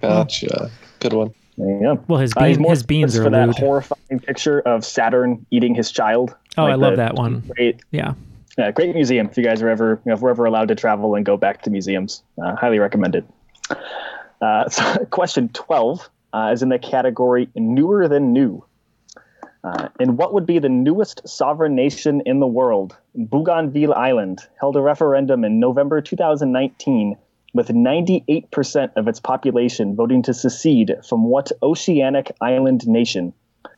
[0.00, 0.70] Gotcha.
[1.00, 1.34] Good one.
[1.58, 2.04] There you go.
[2.08, 3.58] Well, his, Uh, bean, more his beans are for that lewd.
[3.58, 6.34] horrifying picture of Saturn eating his child.
[6.56, 7.42] Oh, I love the- that one.
[7.56, 8.14] Great, Yeah.
[8.56, 9.28] yeah, great museum.
[9.30, 11.36] If you guys are ever, you know, if we're ever allowed to travel and go
[11.36, 13.24] back to museums, uh, highly recommend it.
[14.40, 18.64] Uh, so question twelve uh, is in the category newer than new.
[19.68, 22.96] Uh, and what would be the newest sovereign nation in the world?
[23.14, 27.16] Bougainville Island held a referendum in November 2019
[27.52, 33.34] with 98% of its population voting to secede from what oceanic island nation?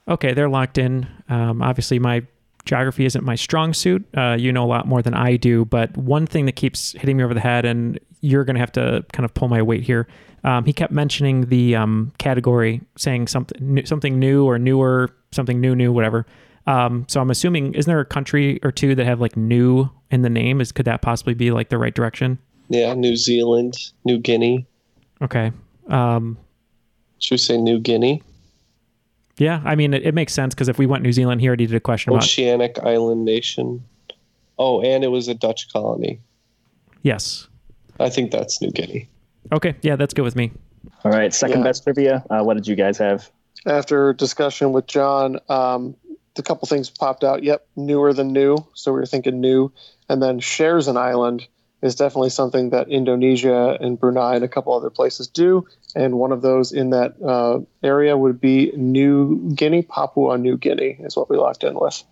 [0.07, 1.09] Okay, they're locked in.
[1.29, 2.23] Um, obviously, my
[2.65, 4.07] geography isn't my strong suit.
[4.17, 7.17] Uh, you know a lot more than I do, but one thing that keeps hitting
[7.17, 9.83] me over the head, and you're going to have to kind of pull my weight
[9.83, 10.07] here.
[10.45, 15.61] Um, he kept mentioning the um, category, saying something new, something new or newer, something
[15.61, 16.27] new, new, whatever.
[16.67, 20.23] Um, so I'm assuming, isn't there a country or two that have like new in
[20.23, 20.61] the name?
[20.61, 22.39] Is could that possibly be like the right direction?
[22.69, 24.67] Yeah, New Zealand, New Guinea.
[25.23, 25.53] Okay.
[25.89, 26.39] Um,
[27.19, 28.23] Should we say New Guinea?
[29.39, 31.67] Yeah, I mean, it, it makes sense because if we went New Zealand, he already
[31.67, 32.25] did a question about.
[32.25, 33.85] Oceanic island nation.
[34.59, 36.21] Oh, and it was a Dutch colony.
[37.03, 37.49] Yes.
[37.99, 39.09] I think that's New Guinea.
[39.53, 39.75] Okay.
[39.83, 40.53] Yeah, that's good with me.
[41.05, 41.65] All right, second Yeah.
[41.65, 42.25] best trivia.
[42.29, 43.31] Uh, what did you guys have?
[43.67, 45.95] After discussion with John, um,
[46.37, 47.43] a couple things popped out.
[47.43, 48.57] Yep, newer than new.
[48.75, 49.73] So we were thinking new.
[50.09, 51.47] And then shares an island
[51.83, 55.67] is definitely something that Indonesia and Brunei and a couple other places do.
[55.95, 60.99] And one of those in that uh, area would be New Guinea, Papua New Guinea
[61.01, 62.03] is what we locked in with.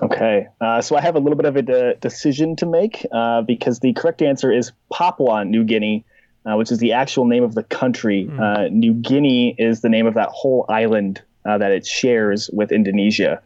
[0.00, 3.42] Okay, uh, so I have a little bit of a de- decision to make uh,
[3.42, 6.04] because the correct answer is Papua New Guinea,
[6.46, 8.30] uh, which is the actual name of the country.
[8.38, 12.70] Uh, New Guinea is the name of that whole island uh, that it shares with
[12.70, 13.42] Indonesia.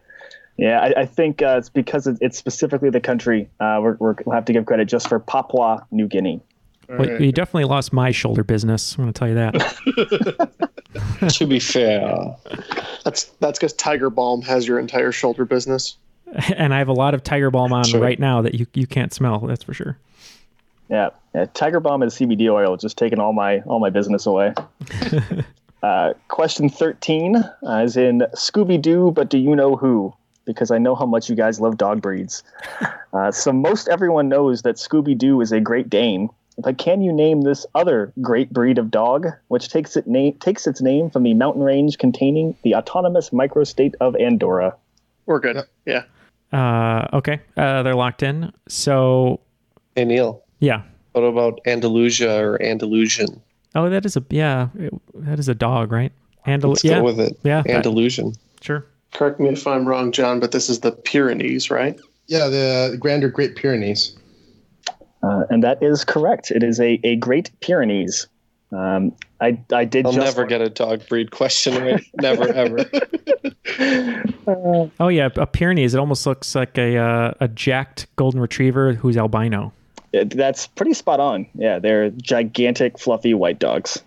[0.58, 3.48] Yeah, I, I think uh, it's because it's specifically the country.
[3.60, 6.40] Uh, we're, we're, we'll have to give credit just for Papua New Guinea.
[6.88, 8.94] Well, you definitely lost my shoulder business.
[8.94, 10.68] I'm going to tell you that.
[11.30, 12.36] to be fair,
[13.04, 15.96] That's that's because Tiger Balm has your entire shoulder business.
[16.56, 18.00] and I have a lot of Tiger Balm on Sure.
[18.00, 19.40] right now that you, you can't smell.
[19.40, 19.98] That's for sure.
[20.88, 24.54] Yeah, yeah Tiger Balm and CBD oil just taking all my all my business away.
[25.82, 30.14] uh, question thirteen uh, is in Scooby Doo, but do you know who?
[30.46, 32.42] Because I know how much you guys love dog breeds.
[33.12, 36.28] Uh, so most everyone knows that Scooby Doo is a Great Dane.
[36.58, 40.66] But can you name this other great breed of dog, which takes it name takes
[40.66, 44.76] its name from the mountain range containing the autonomous microstate of Andorra?
[45.24, 45.62] We're good.
[45.86, 46.02] Yeah.
[46.52, 47.40] Uh, okay.
[47.56, 48.52] Uh, they're locked in.
[48.68, 49.40] So,
[49.94, 50.82] hey Neil, yeah.
[51.12, 53.40] what about Andalusia or Andalusian?
[53.74, 56.12] Oh, that is a, yeah, it- that is a dog, right?
[56.46, 56.98] Andal- Let's yeah.
[56.98, 57.38] go with it.
[57.44, 57.62] Yeah.
[57.62, 58.34] that- Andalusian.
[58.60, 58.84] sure.
[59.12, 61.98] Correct me if I'm wrong, John, but this is the Pyrenees, right?
[62.26, 64.16] Yeah, the Grander Great Pyrenees.
[65.22, 66.50] Uh, and that is correct.
[66.50, 68.26] It is a, a Great Pyrenees.
[68.72, 72.04] Um, I I did I'll just never get a dog breed question right.
[72.20, 72.84] never ever.
[74.48, 75.28] Oh, yeah.
[75.36, 75.92] A Pyrenees.
[75.94, 79.72] It almost looks like a, uh, a jacked golden retriever who's albino.
[80.12, 81.46] It- That's pretty spot on.
[81.54, 84.00] Yeah, they're gigantic, fluffy white dogs.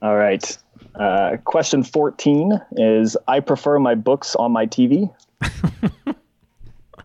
[0.00, 0.56] All right.
[0.94, 5.12] Uh, question 14 is I prefer my books on my TV.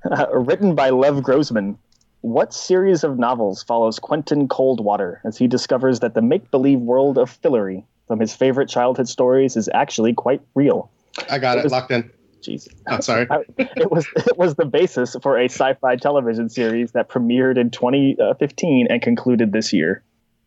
[0.10, 1.78] Uh, written by Lev Grossman.
[2.22, 7.18] What series of novels follows Quentin Coldwater as he discovers that the make believe world
[7.18, 10.90] of Fillory from his favorite childhood stories is actually quite real?
[11.30, 12.10] I got it was- locked in.
[12.42, 12.68] Jeez.
[12.88, 13.28] Oh, sorry.
[13.32, 17.70] I- it was it was the basis for a sci-fi television series that premiered in
[17.72, 20.04] 2015 and concluded this year.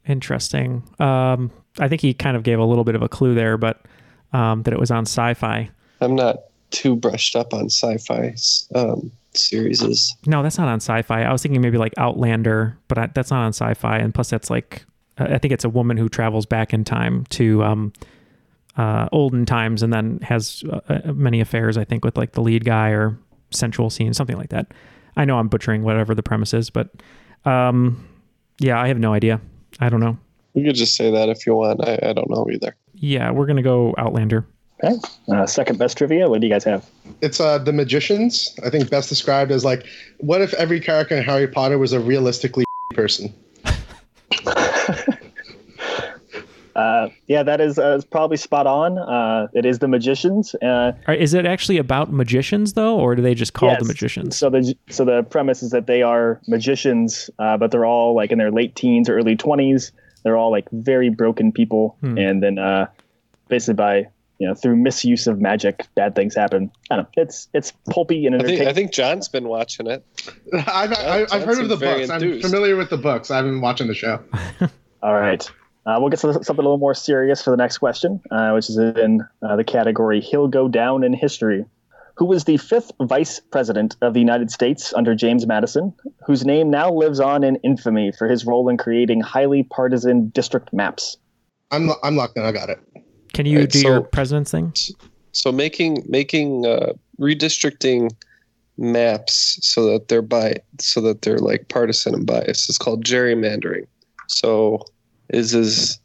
[0.06, 0.84] Interesting.
[0.98, 3.80] Um, I think he kind of gave a little bit of a clue there, but
[4.32, 5.70] um, that it was on sci fi.
[6.00, 6.38] I'm not
[6.70, 8.34] too brushed up on sci-fi
[8.74, 10.14] um, series.
[10.26, 11.22] No, that's not on sci-fi.
[11.22, 13.98] I was thinking maybe like Outlander, but I, that's not on sci-fi.
[13.98, 14.84] And plus, that's like
[15.18, 17.92] I think it's a woman who travels back in time to um,
[18.76, 21.76] uh, olden times and then has uh, uh, many affairs.
[21.76, 23.18] I think with like the lead guy or
[23.50, 24.72] sensual scenes, something like that.
[25.16, 26.90] I know I'm butchering whatever the premise is, but
[27.44, 28.06] um,
[28.58, 29.40] yeah, I have no idea.
[29.80, 30.18] I don't know.
[30.54, 31.86] We could just say that if you want.
[31.86, 32.74] I, I don't know either.
[32.94, 34.46] Yeah, we're gonna go Outlander.
[34.82, 34.96] Okay.
[35.30, 36.28] Uh, second best trivia.
[36.28, 36.88] What do you guys have?
[37.20, 38.54] It's uh, the magicians.
[38.64, 39.84] I think best described as like,
[40.18, 43.32] what if every character in Harry Potter was a realistically person?
[46.76, 48.96] Uh, yeah, that is, uh, probably spot on.
[48.96, 50.54] Uh, it is the magicians.
[50.62, 53.80] Uh, All right, is it actually about magicians though, or do they just call Yes.
[53.82, 54.36] the magicians?
[54.38, 58.30] So the so the premise is that they are magicians, uh, but they're all like
[58.30, 59.92] in their late teens or early twenties.
[60.22, 62.18] They're all like very broken people, Hmm.
[62.18, 62.86] and then uh,
[63.48, 63.96] basically by
[64.38, 66.70] you know through misuse of magic, bad things happen.
[66.90, 67.22] I don't know.
[67.22, 68.60] It's it's pulpy and I think.
[68.62, 70.04] I think John's been watching it.
[70.52, 72.44] I've, I, I've heard of the Johnson's very books.
[72.44, 73.30] I'm familiar with the books.
[73.30, 74.22] I haven't been watching the show.
[75.02, 75.50] All right.
[75.86, 78.68] Uh, we'll get to something a little more serious for the next question, uh, which
[78.68, 81.64] is in uh, the category He'll Go Down in History.
[82.16, 85.92] Who was the fifth vice president of the United States under James Madison,
[86.26, 90.72] whose name now lives on in infamy for his role in creating highly partisan district
[90.72, 91.16] maps?
[91.70, 92.42] I'm lo- I'm locked in.
[92.44, 92.78] I got it.
[93.32, 94.72] Can you Right, do your president's thing?
[95.32, 98.10] So making making uh, redistricting
[98.76, 103.86] maps so that they're by so that they're like partisan and biased is called gerrymandering.
[104.26, 104.84] So
[105.28, 106.00] is his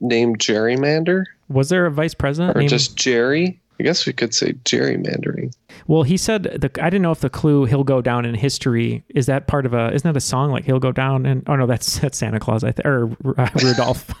[0.00, 2.56] name gerrymander Was there a vice president?
[2.56, 3.60] or named- just Jerry?
[3.80, 5.54] I guess we could say gerrymandering.
[5.86, 6.70] Well, he said the.
[6.84, 9.72] I didn't know if the clue "He'll go down in history" is that part of
[9.72, 9.90] a.
[9.94, 12.62] Isn't that a song like "He'll go down" and oh no, that's that's Santa Claus.
[12.62, 14.12] I think or uh, Rudolph.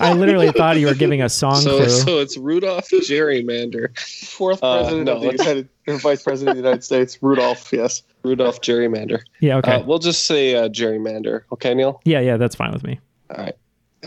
[0.00, 1.88] I literally thought you were giving a song So clue.
[1.90, 3.96] so it's Rudolph Gerrymander.
[4.26, 7.70] Fourth Uh, president no, of the United, or vice president of the United States, Rudolph.
[7.72, 8.02] Yes.
[8.22, 9.20] Rudolph Gerrymander.
[9.40, 9.56] yeah.
[9.58, 9.74] Okay.
[9.74, 11.42] Uh, we'll just say uh, gerrymander.
[11.52, 12.00] Okay, Neil.
[12.04, 12.20] yeah.
[12.20, 12.36] Yeah.
[12.38, 12.98] That's fine with me.
[13.30, 13.56] All right.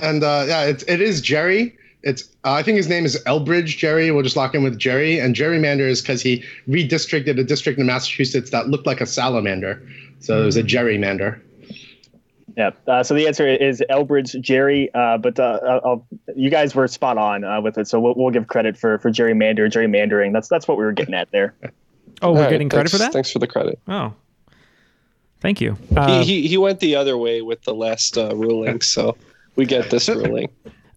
[0.02, 1.78] And uh, yeah, it's it is Jerry.
[2.04, 4.12] It's uh, I think his name is Elbridge Gerry.
[4.12, 5.20] We'll just lock in with Jerry.
[5.20, 9.82] And gerrymander is because he redistricted a district in Massachusetts that looked like a salamander,
[10.20, 11.40] so it was a gerrymander.
[12.58, 12.72] Yeah.
[12.88, 17.18] Uh, so the answer is Elbridge Gerry, uh, but uh, I'll, you guys were spot
[17.18, 17.88] on uh, with it.
[17.88, 20.34] So we'll, we'll give credit for for gerrymander, gerrymandering.
[20.34, 21.56] That's that's what we were getting at there.
[22.22, 23.12] Oh, we're All right, getting credit for that.
[23.12, 23.80] Thanks for the credit.
[23.88, 24.14] Oh,
[25.42, 25.76] thank you.
[25.94, 29.18] Uh, he, he he went the other way with the last uh, ruling, so
[29.58, 30.48] we get this ruling.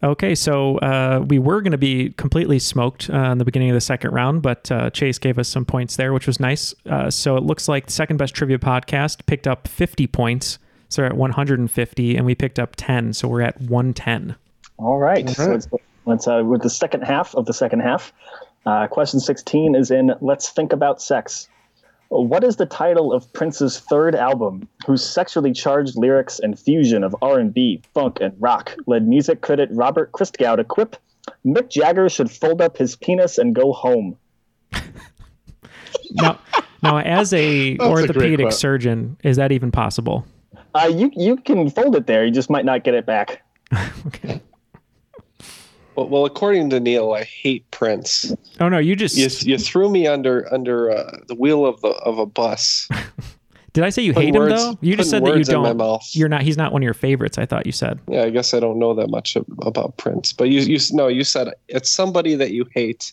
[0.03, 3.74] Okay, so uh, we were going to be completely smoked uh, in the beginning of
[3.74, 6.74] the second round, but uh, Chase gave us some points there, which was nice.
[6.88, 10.59] Uh, so it looks like the second best trivia podcast picked up 50 points.
[10.90, 13.14] So we're at 150, and we picked up 10.
[13.14, 14.36] So we're at 110.
[14.76, 15.28] All right.
[15.30, 15.68] So let's,
[16.05, 18.12] let's uh, with the second half of the second half.
[18.66, 21.49] Uh, question 16 is in Let's Think About Sex.
[22.09, 27.16] What is the title of Prince's third album, whose sexually charged lyrics and fusion of
[27.20, 30.96] R&B, funk, and rock led music critic Robert Christgau to quip,
[31.44, 34.16] Mick Jagger should fold up his penis and go home.
[36.12, 36.38] Now,
[36.82, 40.24] now as a That's a orthopedic surgeon, is that even possible?
[40.74, 43.42] Uh, you, you can fold it there, you just might not get it back.
[44.07, 44.40] Okay.
[45.97, 48.32] Well, well, according to Neil, I hate Prince.
[48.61, 51.88] Oh no, you just You, you threw me under under uh, the wheel of the
[51.88, 52.88] of a bus.
[53.72, 54.78] did I say you Putting hate words- him though?
[54.82, 56.03] You just said that you words in my don't.
[56.14, 56.42] You're not.
[56.42, 57.38] He's not one of your favorites.
[57.38, 57.99] I thought you said.
[58.09, 61.24] Yeah, I guess I don't know that much about Prince, but you you no, you
[61.24, 63.12] said it's somebody that you hate,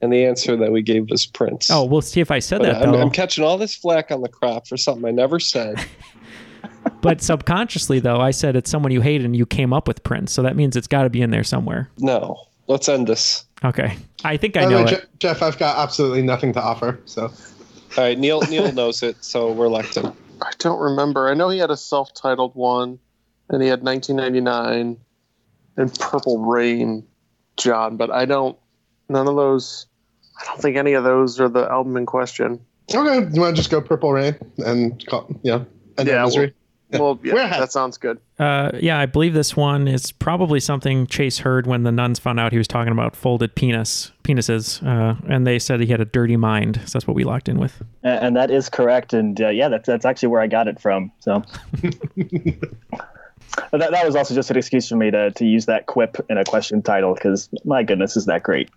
[0.00, 1.70] and the answer that we gave was Prince.
[1.70, 3.00] Oh, we'll see if I said But that I'm, though.
[3.02, 5.76] I'm catching all this flack on the crop for something I never said.
[7.02, 10.32] But subconsciously, though, I said it's someone you hate and you came up with Prince.
[10.32, 11.90] So that means it's got to be in there somewhere.
[11.98, 12.36] No,
[12.66, 13.44] let's end this.
[13.64, 13.96] Okay.
[14.24, 15.08] I think I By know way, it.
[15.18, 17.00] Jeff, I've got absolutely nothing to offer.
[17.04, 20.06] So All right, Neil Neil knows it, so we're locked in.
[20.06, 21.28] I don't remember.
[21.28, 22.98] I know he had a self-titled one,
[23.48, 24.96] and he had 1999
[25.76, 27.06] and Purple Rain,
[27.56, 27.96] John.
[27.96, 28.56] But I don't.
[29.08, 29.86] None of those.
[30.40, 32.60] I don't think any of those are the album in question.
[32.94, 35.66] okay, you want to just go Purple Rain and call, you know,
[35.98, 36.54] end Yeah, yeah, misery?
[36.92, 38.18] Well, yeah, that sounds good.
[38.38, 42.40] Uh, yeah, I believe this one is probably something Chase heard when the nuns found
[42.40, 46.04] out he was talking about folded penis penises, uh, and they said he had a
[46.04, 46.80] dirty mind.
[46.86, 47.80] So that's what we locked in with.
[48.04, 49.12] A- And that is correct.
[49.12, 51.12] And uh, yeah, that's, that's actually where I got it from.
[51.20, 51.42] So
[53.72, 56.38] that, that was also just an excuse for me to, to use that quip in
[56.38, 58.70] a question title because my goodness, is that great?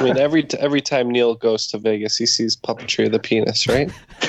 [0.00, 3.18] I mean, every t- every time Neil goes to Vegas, he sees puppetry of the
[3.18, 3.90] penis, right?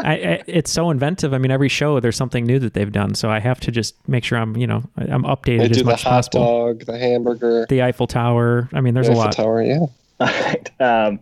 [0.00, 1.34] I, I, it's so inventive.
[1.34, 3.96] I mean, every show there's something new that they've done, so I have to just
[4.08, 6.10] make sure I'm, you know, I- I'm They updated do as the much as hot
[6.10, 6.44] possible.
[6.44, 8.68] dog, the hamburger, The Eiffel Tower.
[8.72, 9.32] I mean, there's the a Eiffel lot.
[9.32, 9.62] Tower.
[9.62, 9.78] Yeah.
[10.20, 10.80] All right.
[10.80, 11.20] Um,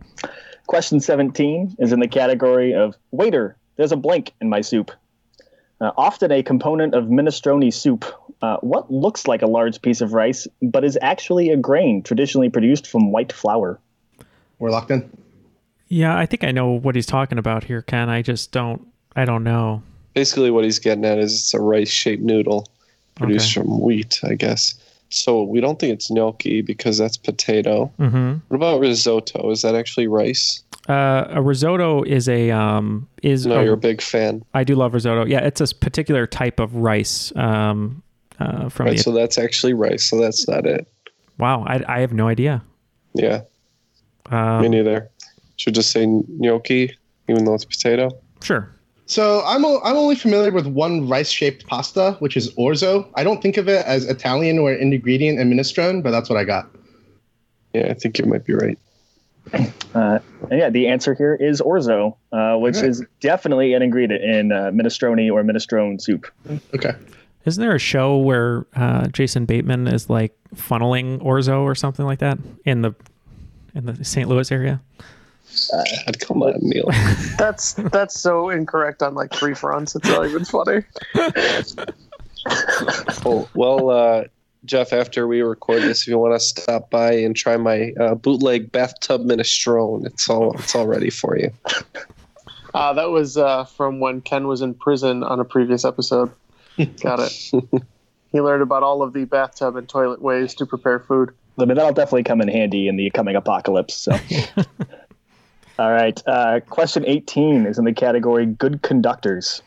[0.67, 4.91] question 17 is in the category of waiter, there's a blank in my soup.
[5.79, 8.05] Uh, often a component of minestrone soup,
[8.41, 12.49] uh, what looks like a large piece of rice, but is actually a grain traditionally
[12.49, 13.79] produced from white flour.
[14.59, 15.09] We're locked in.
[15.87, 18.09] Yeah, I think I know what he's talking about here, Ken.
[18.09, 18.85] I just don't.
[19.15, 19.81] I don't know.
[20.13, 22.67] Basically, what he's getting at is it's a rice-shaped noodle
[23.15, 23.65] produced Okay.
[23.65, 24.75] from wheat, I guess.
[25.09, 27.91] So we don't think it's gnocchi because that's potato.
[27.99, 28.33] Mm-hmm.
[28.49, 29.49] What about risotto?
[29.51, 30.61] Is that actually rice?
[30.89, 34.43] Uh, a risotto is a um is No, a- you're a big fan.
[34.53, 35.25] I do love risotto.
[35.25, 37.33] Yeah, it's a particular type of rice.
[37.35, 38.03] Um,
[38.39, 40.03] uh, from Right, the so that's actually rice.
[40.05, 40.87] So that's not it.
[41.37, 42.63] wow, I I have no idea.
[43.13, 43.41] Yeah,
[44.31, 45.09] Um, me neither.
[45.55, 46.95] Should just say gnocchi,
[47.27, 48.11] even though it's potato.
[48.43, 48.69] Sure.
[49.07, 53.07] So I'm o- I'm only familiar with one rice-shaped pasta, which is orzo.
[53.15, 56.37] I don't think of it as Italian or an ingredient in minestrone, but that's what
[56.37, 56.69] I got.
[57.73, 58.77] Yeah, I think you might be right.
[59.95, 60.19] Uh,
[60.51, 64.71] and yeah, the answer here is orzo, uh, which is definitely an ingredient in uh,
[64.71, 66.27] minestrone or minestrone soup.
[66.75, 66.93] Okay.
[67.47, 72.19] Isn't there a show where uh, Jason Bateman is like funneling orzo or something like
[72.19, 72.93] that in the
[73.73, 74.27] in the St.
[74.27, 74.81] Louis area?
[75.71, 76.89] God, come on, Neil.
[77.37, 79.95] That's that's so incorrect on like three fronts.
[79.95, 80.83] It's not even funny.
[83.25, 84.23] Oh, well, uh,
[84.63, 88.15] Jeff, after we record this, if you want to stop by and try my uh,
[88.15, 91.51] bootleg bathtub minestrone, it's all it's all ready for you.
[92.73, 96.31] Uh, that was uh, from when Ken was in prison on a previous episode.
[97.01, 97.83] Got it.
[98.31, 101.33] he learned about all of the bathtub and toilet ways to prepare food.
[101.59, 103.95] I mean, that'll definitely come in handy in the coming apocalypse.
[103.95, 104.11] So,
[105.79, 106.21] all right.
[106.27, 109.61] Uh, question 18 is in the category good conductors.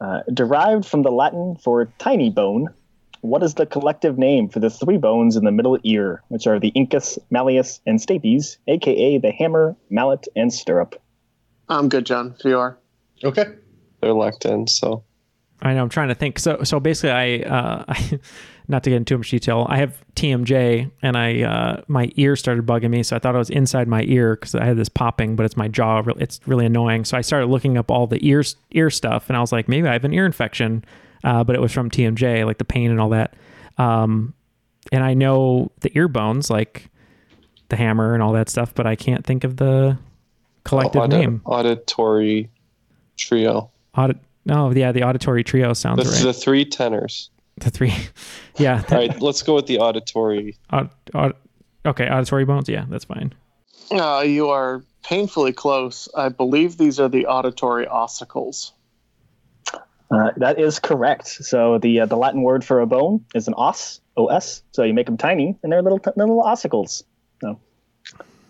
[0.00, 2.68] Uh, derived from the Latin for tiny bone,
[3.22, 6.60] what is the collective name for the three bones in the middle ear, which are
[6.60, 11.00] the incus, malleus, and stapes, aka the hammer, mallet, and stirrup?
[11.68, 12.34] I'm good, John.
[12.38, 12.78] If you are.
[13.24, 13.46] Okay.
[14.00, 15.02] They're locked in, so
[15.62, 15.82] I know.
[15.82, 16.38] I'm trying to think.
[16.38, 18.20] So so basically, I, uh, I
[18.68, 19.66] not to get into too much detail.
[19.68, 23.38] I have TMJ, and I uh, my ear started bugging me, so I thought it
[23.38, 26.02] was inside my ear because I had this popping, but it's my jaw.
[26.18, 27.04] It's really annoying.
[27.04, 29.88] So I started looking up all the ears ear stuff, and I was like, maybe
[29.88, 30.84] I have an ear infection,
[31.24, 33.34] uh, but it was from TMJ, like the pain and all that.
[33.78, 34.34] Um,
[34.92, 36.90] and I know the ear bones, like
[37.68, 39.98] the hammer and all that stuff, but I can't think of the
[40.64, 41.42] collective name.
[41.44, 42.50] auditory
[43.16, 43.70] trio.
[43.96, 44.18] Audit.
[44.46, 46.22] No, yeah, the auditory trio sounds The, right.
[46.22, 47.30] the three tenors.
[47.58, 47.92] The three,
[48.58, 48.82] yeah.
[48.90, 50.56] All right, let's go with the auditory.
[50.70, 51.34] Aud- aud-
[51.84, 52.68] okay, auditory bones.
[52.68, 53.34] Yeah, that's fine.
[53.90, 56.08] Uh, you are painfully close.
[56.14, 58.70] I believe these are the auditory ossicles.
[60.08, 61.26] Uh, that is correct.
[61.26, 64.62] So the uh, the Latin word for a bone is an os, os.
[64.70, 67.02] So you make them tiny, and they're little t- little ossicles.
[67.40, 67.58] So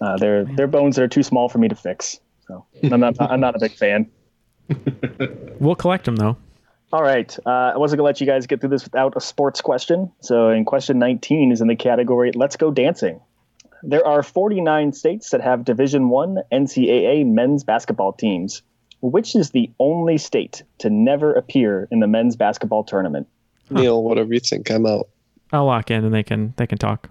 [0.03, 2.21] uh, they're they're bones that are too small for me to fix.
[2.47, 4.11] So I'm not I'm not a big fan.
[5.61, 6.37] We'll collect them though.
[6.93, 7.37] All right.
[7.45, 10.13] Uh, I wasn't gonna let you guys get through this without a sports question.
[10.21, 13.21] So in question 19 is in the category "Let's Go Dancing."
[13.83, 18.63] There are 49 states that have Division One NCAA men's basketball teams.
[19.01, 23.29] Which is the only state to never appear in the men's basketball tournament?
[23.69, 25.09] Neil, whatever you think, I'm out.
[25.53, 27.09] I'll lock in and they can they can talk.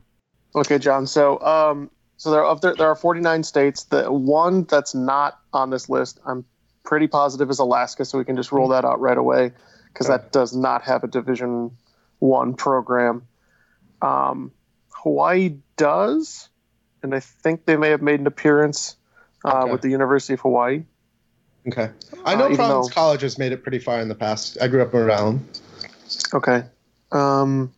[0.55, 1.05] Okay, John.
[1.05, 3.83] So, um, so there are there, there are 49 states.
[3.83, 6.43] The one that's not on this list, I'm
[6.85, 8.05] pretty positive is Alaska.
[8.05, 9.51] So we can just roll that out right away
[9.91, 11.71] because that does not have a Division
[12.19, 13.27] One program.
[14.01, 14.51] Um,
[14.89, 16.49] Hawaii does,
[17.03, 18.95] and I think they may have made an appearance
[19.43, 19.71] uh, Okay.
[19.71, 20.83] with the University of Hawaii.
[21.67, 21.89] Okay.
[22.25, 24.57] I know Uh, Providence though- College has made it pretty far in the past.
[24.61, 25.59] I grew up in Rhode Island.
[26.33, 26.63] Okay.
[27.11, 27.71] Um,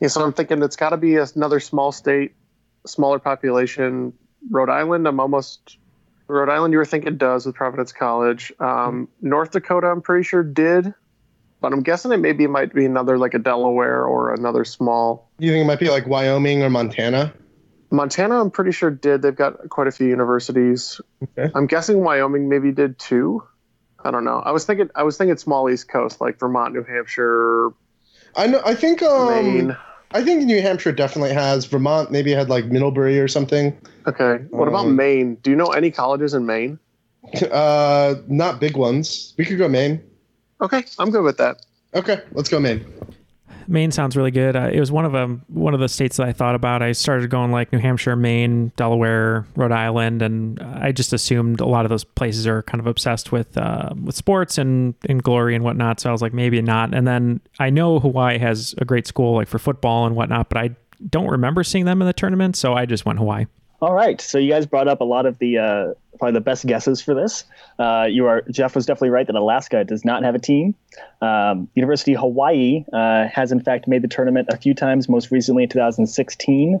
[0.00, 2.34] yeah, so I'm thinking it's got to be another small state,
[2.86, 4.12] smaller population.
[4.50, 5.78] Rhode Island, I'm almost.
[6.28, 8.52] Rhode Island, you were thinking it does with Providence College.
[8.58, 10.92] Um, North Dakota, I'm pretty sure did,
[11.60, 15.30] but I'm guessing it maybe might be another like a Delaware or another small.
[15.38, 17.32] You think it might be like Wyoming or Montana?
[17.90, 19.22] Montana, I'm pretty sure did.
[19.22, 21.00] They've got quite a few universities.
[21.22, 21.52] Okay.
[21.54, 23.44] I'm guessing Wyoming maybe did too.
[24.04, 24.40] I don't know.
[24.44, 27.72] I was thinking I was thinking small East Coast like Vermont, New Hampshire,
[28.36, 28.60] I know.
[28.64, 29.76] I think um, Maine.
[30.12, 31.64] I think New Hampshire definitely has.
[31.66, 33.76] Vermont maybe had like Middlebury or something.
[34.06, 34.44] Okay.
[34.50, 35.34] What about Um, Maine?
[35.36, 36.78] Do you know any colleges in Maine?
[37.50, 39.34] Uh, not big ones.
[39.36, 40.00] We could go Maine.
[40.60, 41.66] Okay, I'm good with that.
[41.92, 42.84] Okay, let's go Maine.
[43.68, 44.56] Maine sounds really good.
[44.56, 46.82] Uh, it was one of them, one of the states that I thought about.
[46.82, 51.66] I started going like New Hampshire, Maine, Delaware, Rhode Island, and I just assumed a
[51.66, 55.54] lot of those places are kind of obsessed with uh, with sports and, and glory
[55.54, 56.00] and whatnot.
[56.00, 56.94] So I was like, maybe not.
[56.94, 60.58] And then I know Hawaii has a great school like for football and whatnot, but
[60.58, 60.70] I
[61.10, 63.46] don't remember seeing them in the tournament, so I just went Hawaii.
[63.80, 64.20] All right.
[64.20, 67.14] So you guys brought up a lot of the uh, probably the best guesses for
[67.14, 67.44] this.
[67.78, 70.74] Uh, you are Jeff was definitely right that Alaska does not have a team.
[71.20, 75.08] Um, University of Hawaii uh, has in fact made the tournament a few times.
[75.08, 76.80] Most recently in 2016.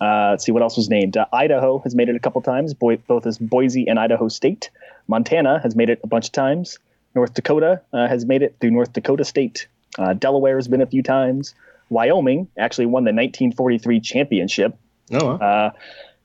[0.00, 1.16] Uh, let's see what else was named.
[1.16, 4.70] Uh, Idaho has made it a couple times, boy, both as Boise and Idaho State.
[5.08, 6.78] Montana has made it a bunch of times.
[7.16, 9.66] North Dakota uh, has made it through North Dakota State.
[9.98, 11.54] Uh, Delaware has been a few times.
[11.90, 14.76] Wyoming actually won the 1943 championship.
[15.12, 15.70] Oh, Uh,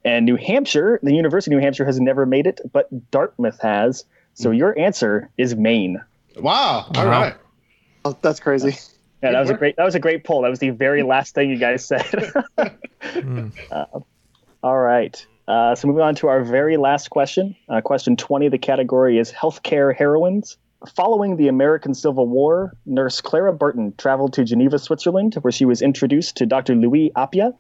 [0.06, 4.06] and New Hampshire, the University of New Hampshire has never made it, but Dartmouth has.
[4.34, 6.02] So your answer is Maine.
[6.40, 6.90] wow.
[6.96, 7.36] All right.
[8.06, 8.76] Oh, that's crazy.
[9.22, 9.78] Yeah, that was a great.
[9.78, 10.42] That was a great poll.
[10.42, 12.06] That was the very last thing you guys said.
[13.72, 13.86] Uh,
[14.64, 15.26] all right.
[15.48, 17.56] Uh, so moving on to our very last question.
[17.68, 18.48] Uh, question twenty.
[18.50, 20.58] The category is healthcare heroines.
[20.96, 25.82] Following the American Civil War, nurse Clara Barton traveled to Geneva, Switzerland, where she was
[25.82, 26.76] introduced to Dr.
[26.76, 27.54] Louis Appia.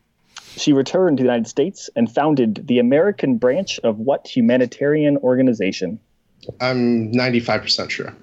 [0.56, 5.99] She returned to the United States and founded the American branch of what humanitarian organization?
[6.60, 8.16] I'm 95% sure.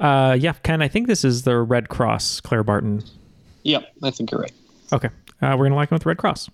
[0.00, 3.02] Uh, yeah, Ken, I think this is the Red Cross, Claire Barton.
[3.64, 4.52] Yep, I think you're right.
[4.92, 5.08] Okay.
[5.40, 6.50] Uh, we're going to like with Red Cross.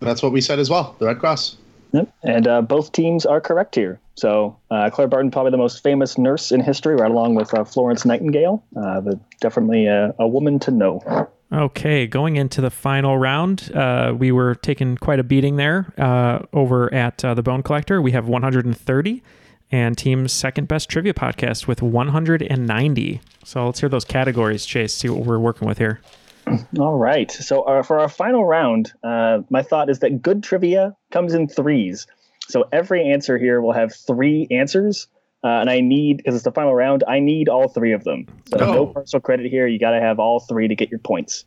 [0.00, 0.96] That's what we said as well.
[0.98, 1.56] The Red Cross.
[1.92, 2.12] Yep.
[2.22, 4.00] And uh, both teams are correct here.
[4.16, 7.64] So uh, Claire Barton, probably the most famous nurse in history, right along with uh,
[7.64, 11.28] Florence Nightingale, uh, but definitely a, a woman to know.
[11.52, 16.40] Okay, going into the final round, uh, we were taking quite a beating there uh,
[16.52, 18.02] over at uh, the Bone Collector.
[18.02, 19.22] We have 130,
[19.70, 23.20] and team's second best trivia podcast with 190.
[23.44, 24.92] So let's hear those categories, Chase.
[24.92, 26.00] See what we're working with here.
[26.78, 27.30] All right.
[27.30, 31.48] So uh, for our final round, uh, my thought is that good trivia comes in
[31.48, 32.08] threes.
[32.48, 35.08] So every answer here will have three answers.
[35.46, 38.26] Uh, and I need, because it's the final round, I need all three of them.
[38.48, 38.72] So Oh.
[38.72, 39.68] no personal credit here.
[39.68, 41.44] You got to have all three to get your points.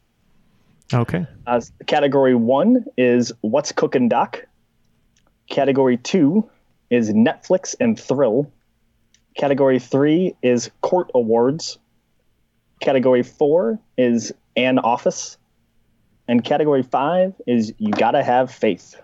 [0.93, 1.25] Okay.
[1.45, 4.45] Uh, category one is What's Cooking Doc.
[5.49, 6.49] Category two
[6.89, 8.49] is Netflix and Thrill.
[9.37, 11.77] Category three is Court Awards.
[12.79, 15.37] Category four is An Office.
[16.29, 18.95] And category five is You Gotta Have Faith.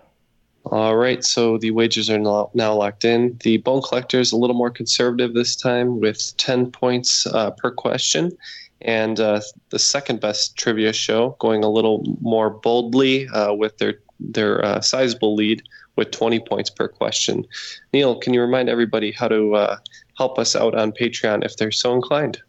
[0.72, 3.38] All right, so the wagers are now, locked in.
[3.44, 7.70] The Bone Collector is a little more conservative this time with 10 points uh, per
[7.70, 8.36] question.
[8.80, 9.40] And uh,
[9.70, 14.80] the second best trivia show going a little more boldly uh, with their, their uh,
[14.80, 15.62] sizable lead
[15.94, 17.46] with 20 points per question.
[17.92, 19.76] Neil, can you remind everybody how to uh,
[20.18, 22.42] help us out on Patreon if they're so inclined?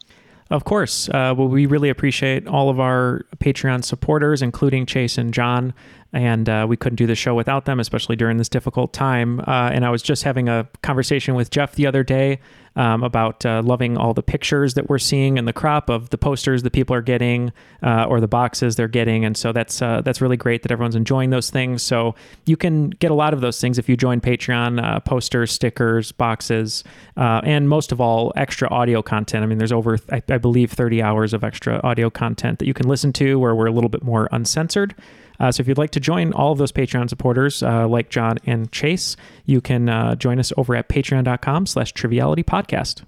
[0.49, 1.09] Of course.
[1.09, 5.73] Uh, well, we really appreciate all of our Patreon supporters, including Chase and John.
[6.17, 9.39] And uh, we couldn't do the show without them, especially during this difficult time.
[9.41, 12.39] Uh, and I was just having a conversation with Jeff the other day
[12.75, 16.17] um, about uh, loving all the pictures that we're seeing in the crop of the
[16.17, 17.53] posters that people are getting
[17.83, 19.25] uh, or the boxes they're getting.
[19.25, 21.83] And so that's uh, that's really great that everyone's enjoying those things.
[21.83, 22.15] So
[22.47, 26.11] you can get a lot of those things if you join Patreon uh, posters, stickers,
[26.11, 26.83] boxes,
[27.15, 29.43] and most of all, extra audio content.
[29.43, 32.73] I mean, there's over, I, I believe, 30 hours of extra audio content that you
[32.73, 34.95] can listen to where we're a little bit more uncensored.
[35.39, 38.37] Uh, so if you'd like to join all of those Patreon supporters, uh, like John
[38.45, 39.15] and Chase,
[39.45, 43.03] you can uh, join us over at patreon.com slash triviality podcast.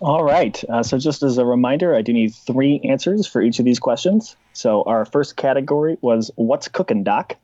[0.00, 0.62] All right.
[0.70, 3.78] Uh, so, just as a reminder, I do need three answers for each of these
[3.78, 4.34] questions.
[4.54, 7.36] So, our first category was What's Cooking, Doc?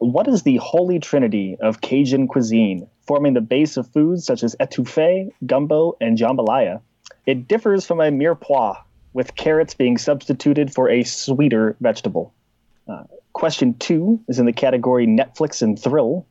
[0.00, 4.54] What is the holy trinity of Cajun cuisine, forming the base of foods such as
[4.60, 6.82] etouffee, gumbo, and jambalaya?
[7.24, 8.76] It differs from a mirepoix,
[9.14, 12.34] with carrots being substituted for a sweeter vegetable.
[12.86, 16.26] Uh, question two is in the category Netflix and Thrill.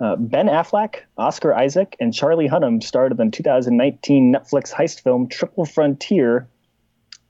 [0.00, 5.28] Uh, ben Affleck, Oscar Isaac, and Charlie Hunnam starred in the 2019 Netflix heist film
[5.28, 6.48] Triple Frontier.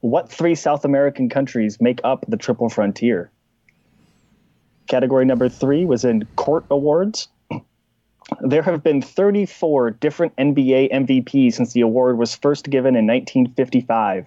[0.00, 3.30] What three South American countries make up the Triple Frontier?
[4.86, 7.28] Category number three was in Court Awards.
[8.40, 14.26] There have been 34 different NBA MVPs since the award was first given in 1955.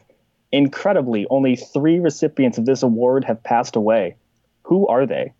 [0.51, 4.15] Incredibly, only three recipients of this award have passed away.
[4.63, 5.33] Who are they?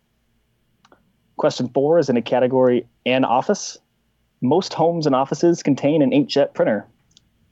[1.36, 3.78] Question four is in a category An Office.
[4.40, 6.86] Most homes and offices contain an inkjet printer.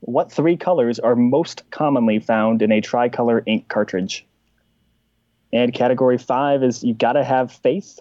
[0.01, 4.27] What three colors are most commonly found in a tricolor ink cartridge?
[5.53, 8.01] And category five is you've Gotta Have Faith.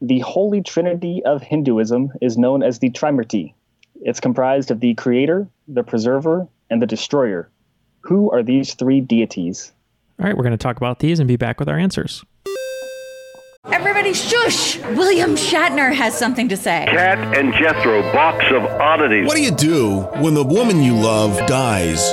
[0.00, 3.54] The holy trinity of Hinduism is known as the Trimurti.
[4.02, 7.48] It's comprised of the creator, the preserver, and the destroyer.
[8.02, 9.72] Who are these three deities?
[10.18, 12.24] All right, we're going to talk about these and be back with our answers.
[13.70, 14.78] Everybody shush!
[14.78, 16.86] William Shatner has something to say.
[16.88, 19.26] Kat and Jethro, box of oddities.
[19.26, 22.12] What do you do when the woman you love dies?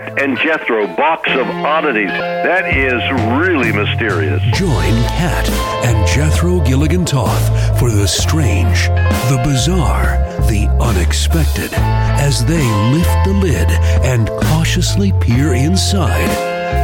[0.00, 0.16] of!
[0.16, 2.08] Kat and Jethro Box of Oddities.
[2.08, 3.02] That is
[3.40, 4.42] really mysterious.
[4.52, 5.48] Join Kat
[5.84, 8.88] and Jethro Gilligan Toth for the strange,
[9.28, 13.68] the bizarre, the unexpected as they lift the lid
[14.04, 16.28] and cautiously peer inside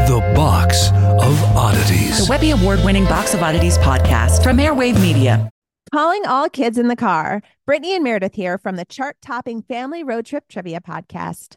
[0.09, 2.27] the Box of Oddities.
[2.27, 5.51] The Webby Award winning Box of Oddities podcast from Airwave Media.
[5.93, 7.43] Calling all kids in the car.
[7.64, 11.57] Brittany and Meredith here from the chart topping Family Road Trip Trivia Podcast.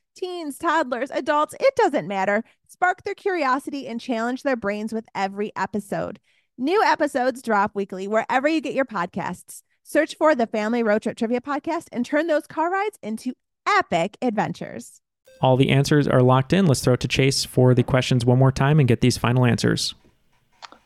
[0.15, 2.43] teens, toddlers, adults, it doesn't matter.
[2.67, 6.19] Spark their curiosity and challenge their brains with every episode.
[6.57, 9.63] New episodes drop weekly wherever you get your podcasts.
[9.83, 13.33] Search for the Family Road Trip Trivia Podcast and turn those car rides into
[13.67, 15.01] epic adventures.
[15.41, 16.67] All the answers are locked in.
[16.67, 19.45] Let's throw it to Chase for the questions one more time and get these final
[19.45, 19.95] answers.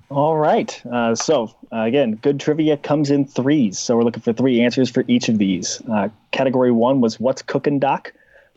[0.09, 0.81] All right.
[0.85, 3.79] Uh, so, uh, again, good trivia comes in threes.
[3.79, 5.81] So, we're looking for three answers for each of these.
[5.91, 8.13] Uh, category one was What's Cooking, Doc?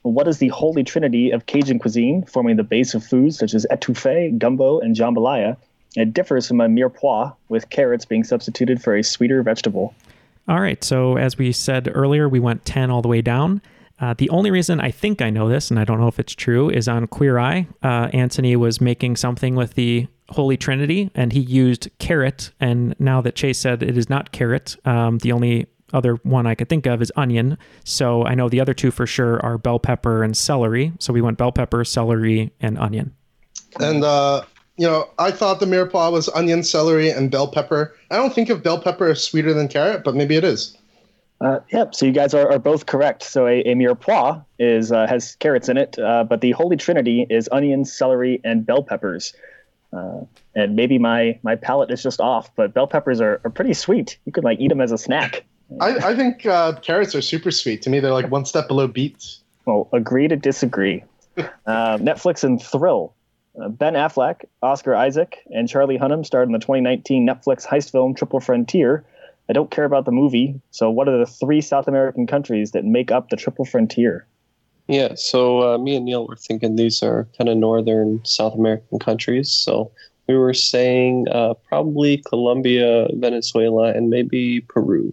[0.08, 3.66] What is the holy trinity of Cajun cuisine, forming the base of foods such as
[3.70, 5.56] etouffee, gumbo, and jambalaya?
[5.96, 9.94] It differs from a mirepoix, with carrots being substituted for a sweeter vegetable.
[10.48, 10.82] All right.
[10.82, 13.60] So, as we said earlier, we went 10 all the way down.
[14.00, 16.34] Uh, the only reason I think I know this, and I don't know if it's
[16.34, 17.66] true, is on Queer Eye.
[17.82, 22.52] Uh, Antoni was making something with the Holy Trinity, and he used carrot.
[22.60, 26.54] And now that Chase said it is not carrot, um, the only other one I
[26.54, 27.58] could think of is onion.
[27.84, 30.92] So I know the other two for sure are bell pepper and celery.
[30.98, 33.14] So we went bell pepper, celery, and onion.
[33.80, 34.44] And uh,
[34.76, 37.96] you know, I thought the mirepoix was onion, celery, and bell pepper.
[38.10, 40.76] I don't think of bell pepper as sweeter than carrot, but maybe it is.
[41.40, 41.94] Uh, yep.
[41.94, 43.22] So you guys are, are both correct.
[43.22, 47.26] So a, a mirepoix is uh, has carrots in it, uh, but the Holy Trinity
[47.30, 49.34] is onion, celery, and bell peppers.
[49.92, 50.20] Uh,
[50.54, 54.18] and maybe my my palate is just off, but bell peppers are, are pretty sweet.
[54.26, 55.44] You could like eat them as a snack.
[55.80, 57.82] I, I think uh, carrots are super sweet.
[57.82, 59.40] To me, they're like one step below beets.
[59.66, 61.04] Well, agree to disagree.
[61.38, 63.14] uh, Netflix and Thrill.
[63.60, 68.14] Uh, ben Affleck, Oscar Isaac, and Charlie Hunnam starred in the 2019 Netflix heist film
[68.14, 69.04] Triple Frontier.
[69.48, 72.84] I don't care about the movie, so what are the three South American countries that
[72.84, 74.26] make up the Triple Frontier?
[74.86, 78.98] Yeah, so uh, me and Neil were thinking these are kind of northern South American
[78.98, 79.50] countries.
[79.50, 79.90] So
[80.28, 85.12] we were saying uh, probably Colombia, Venezuela, and maybe Peru.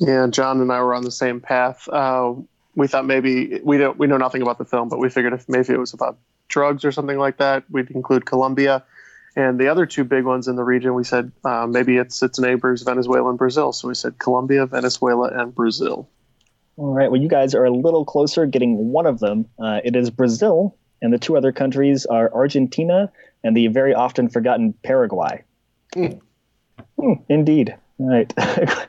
[0.00, 1.88] Yeah, John and I were on the same path.
[1.88, 2.34] Uh,
[2.74, 5.48] we thought maybe we don't we know nothing about the film, but we figured if
[5.48, 6.18] maybe it was about
[6.48, 8.84] drugs or something like that, we'd include Colombia.
[9.36, 12.38] And the other two big ones in the region, we said uh, maybe it's its
[12.38, 13.72] neighbors, Venezuela and Brazil.
[13.72, 16.08] So we said Colombia, Venezuela, and Brazil.
[16.76, 17.10] All right.
[17.10, 19.46] Well, you guys are a little closer, getting one of them.
[19.58, 23.12] Uh, it is Brazil, and the two other countries are Argentina
[23.44, 25.42] and the very often forgotten Paraguay.
[25.94, 26.20] Mm.
[27.28, 27.76] Indeed.
[27.98, 28.32] All right.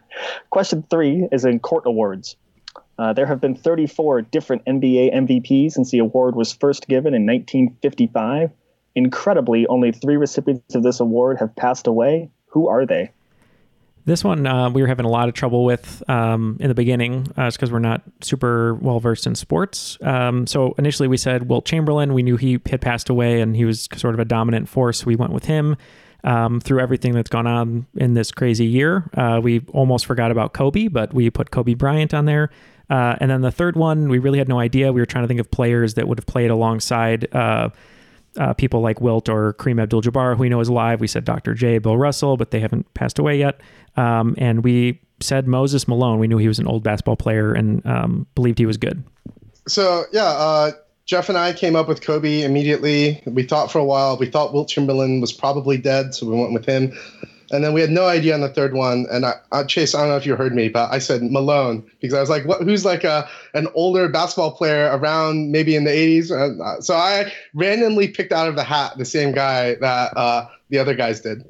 [0.49, 2.35] Question three is in court awards.
[2.97, 7.25] Uh, there have been 34 different NBA MVPs since the award was first given in
[7.25, 8.51] 1955.
[8.95, 12.29] Incredibly, only three recipients of this award have passed away.
[12.47, 13.11] Who are they?
[14.05, 17.27] This one uh, we were having a lot of trouble with um, in the beginning,
[17.37, 19.97] uh, because we're not super well versed in sports.
[20.01, 22.13] Um, so initially we said Wilt Chamberlain.
[22.13, 25.05] We knew he had passed away, and he was sort of a dominant force.
[25.05, 25.77] We went with him.
[26.21, 30.53] Um, through everything that's gone on in this crazy year, uh, we almost forgot about
[30.53, 32.49] Kobe, but we put Kobe Bryant on there.
[32.89, 34.91] Uh, and then the third one, we really had no idea.
[34.91, 37.69] We were trying to think of players that would have played alongside uh,
[38.37, 40.99] uh, people like Wilt or Kareem Abdul-Jabbar, who we know is alive.
[40.99, 41.53] We said Dr.
[41.53, 43.61] J, Bill Russell, but they haven't passed away yet.
[43.95, 46.19] Um, and we said Moses Malone.
[46.19, 49.03] We knew he was an old basketball player and um, believed he was good.
[49.67, 50.71] So yeah, uh,
[51.09, 53.19] Jeff and I came up with Kobe immediately.
[53.25, 54.15] We thought for a while.
[54.15, 56.95] We thought Wilt Chamberlain was probably dead, so we went with him.
[57.49, 59.07] And then we had no idea on the third one.
[59.11, 61.83] And I, I, Chase, I don't know if you heard me, but I said Malone
[61.99, 65.83] because I was like, what, who's like a an older basketball player around maybe in
[65.83, 66.29] the 80s?
[66.29, 70.77] Uh, so I randomly picked out of the hat the same guy that uh, the
[70.77, 71.43] other guys did.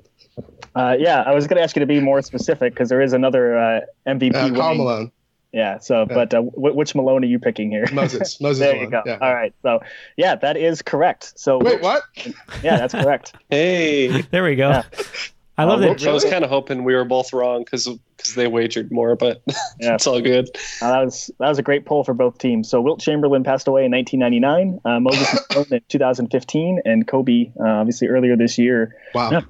[0.73, 3.11] Uh, yeah, I was going to ask you to be more specific because there is
[3.11, 4.35] another uh, MVP.
[4.35, 5.11] Uh, Karl Malone.
[5.51, 5.79] Yeah.
[5.79, 6.05] So, yeah.
[6.15, 7.85] but uh, w- which Malone are you picking here?
[7.91, 8.39] Moses.
[8.41, 8.59] Moses.
[8.59, 8.85] there Malone.
[8.85, 9.01] you go.
[9.05, 9.17] Yeah.
[9.21, 9.53] All right.
[9.63, 9.79] So,
[10.17, 11.33] yeah, that is correct.
[11.39, 12.03] So wait, what?
[12.63, 13.33] Yeah, that's correct.
[13.49, 14.69] hey, there we go.
[14.69, 14.83] Yeah.
[15.57, 16.07] I love Uh, that.
[16.07, 17.85] I was kind of hoping we were both wrong because
[18.15, 19.41] because they wagered more, but
[19.79, 19.95] Yeah.
[19.95, 20.49] it's all good.
[20.81, 22.69] Uh, that was that was a great poll for both teams.
[22.69, 28.07] So Wilt Chamberlain passed away in 1999, uh, Moses in 2015, and Kobe uh, obviously
[28.07, 28.95] earlier this year.
[29.13, 29.31] Wow.
[29.31, 29.41] Yeah.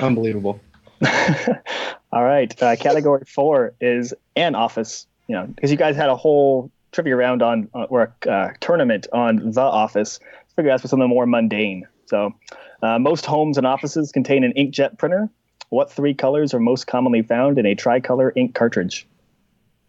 [0.00, 0.60] Unbelievable.
[2.12, 5.06] All right, uh, category four is an office.
[5.28, 8.52] You know, because you guys had a whole trivia round on uh, or a uh,
[8.60, 10.18] tournament on the office.
[10.22, 11.86] I figured that's for something more mundane.
[12.06, 12.34] So,
[12.82, 15.28] uh, most homes and offices contain an inkjet printer.
[15.68, 19.06] What three colors are most commonly found in a tricolor ink cartridge?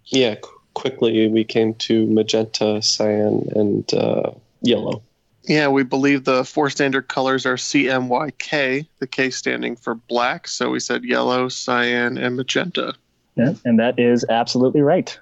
[0.05, 4.31] Yeah, qu- quickly we came to magenta, cyan, and uh,
[4.61, 5.01] yellow.
[5.43, 10.47] Yeah, we believe the four standard colors are CMYK, the K standing for black.
[10.47, 12.93] So we said yellow, cyan, and magenta.
[13.35, 15.17] Yeah, and that is absolutely right.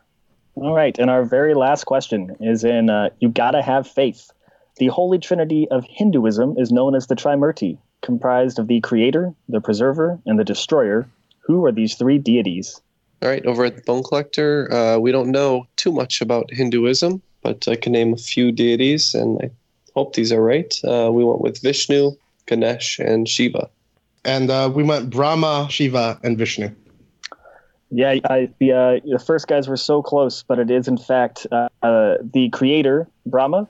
[0.55, 4.31] All right, and our very last question is in uh, You Gotta Have Faith.
[4.77, 9.61] The holy trinity of Hinduism is known as the Trimurti, comprised of the creator, the
[9.61, 11.07] preserver, and the destroyer.
[11.41, 12.81] Who are these three deities?
[13.21, 17.21] All right, over at the Bone Collector, uh, we don't know too much about Hinduism,
[17.41, 19.51] but I can name a few deities, and I
[19.97, 20.73] hope these are right.
[20.83, 22.11] Uh, we went with Vishnu,
[22.45, 23.67] Ganesh, and Shiva.
[24.23, 26.69] And uh, we went Brahma, Shiva, and Vishnu.
[27.89, 31.47] Yeah, I, the uh, the first guys were so close, but it is in fact
[31.51, 33.67] uh, uh, the creator, Brahma,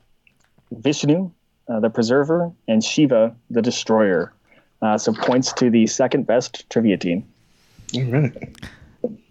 [0.71, 1.31] Vishnu,
[1.69, 4.33] uh, the preserver, and Shiva, the destroyer.
[4.81, 7.23] Uh, so points to the second best trivia team.
[7.95, 8.57] All right.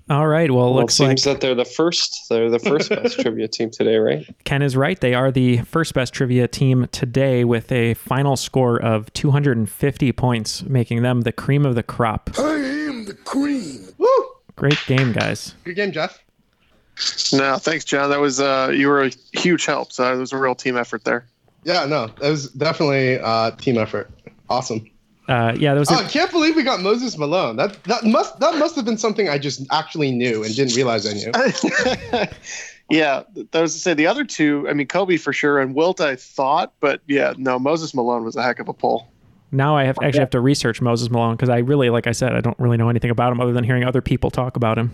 [0.09, 0.51] All right.
[0.51, 2.29] Well, Well, it looks like seems that they're the first.
[2.29, 4.25] They're the first best trivia team today, right?
[4.45, 5.01] Ken is right.
[5.01, 10.63] They are the first best trivia team today with a final score of 250 points,
[10.63, 12.31] making them the cream of the crop.
[12.39, 13.89] I am the cream.
[13.99, 14.09] Woo!
[14.55, 15.55] Great game, guys.
[15.65, 16.23] Good game, Jeff.
[17.33, 18.09] No, thanks, John.
[18.11, 19.93] That was uh, you were a huge help.
[19.93, 21.27] So it was a real team effort there.
[21.65, 24.09] Yeah, no, it was definitely uh, team effort.
[24.49, 24.89] Awesome.
[25.29, 25.91] Uh, yeah, there was.
[25.91, 27.57] Oh, A, I can't believe we got Moses Malone.
[27.57, 31.07] That that must that must have been something I just actually knew and didn't realize
[31.07, 31.33] I knew.
[32.91, 34.67] yeah, that was to say the other two.
[34.69, 38.37] I mean, Kobe for sure, and Wilt I thought, but yeah, no, Moses Malone was
[38.37, 39.09] a heck of a pull.
[39.51, 42.35] now I have actually have to research Moses Malone because I really, like I said,
[42.35, 44.93] I don't really know anything about him other than hearing other people talk about him.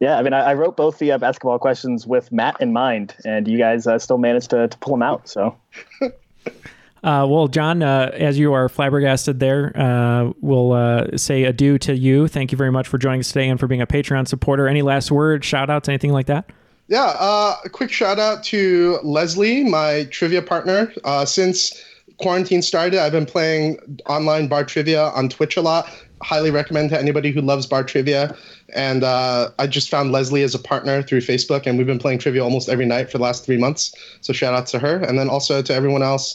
[0.00, 3.14] Yeah, I mean, I, I wrote both the uh, basketball questions with Matt in mind,
[3.24, 5.28] and you guys uh, still managed to, to pull him out.
[5.28, 5.56] So
[7.04, 11.94] Uh, well, John, uh, as you are flabbergasted there, uh, we'll uh, say adieu to
[11.94, 12.26] you.
[12.28, 14.66] Thank you very much for joining us today and for being a Patreon supporter.
[14.66, 16.48] Any last words, shout outs, anything like that?
[16.88, 20.94] Yeah, uh, a quick shout out to Leslie, my trivia partner.
[21.04, 21.78] Uh, since
[22.16, 25.90] quarantine started, I've been playing online bar trivia on Twitch a lot.
[26.22, 28.34] Highly recommend to anybody who loves bar trivia.
[28.74, 32.42] And I just found Leslie as a partner through Facebook, and we've been playing trivia
[32.42, 33.94] almost every night for the last three months.
[34.22, 36.34] So shout out to her, and then also to everyone else.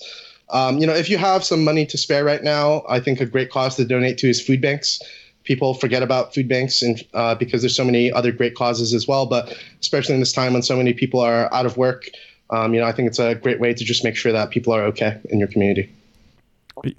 [0.51, 3.25] Um, you know, if you have some money to spare right now, I think a
[3.25, 4.99] great cause to donate to is food banks
[5.45, 9.07] people forget about food banks and uh, because there's so many other great causes as
[9.07, 12.09] well but especially in this time when so many people are out of work
[12.51, 14.71] um, you know i think it's a great way to just make sure that people
[14.73, 15.89] are okay in your community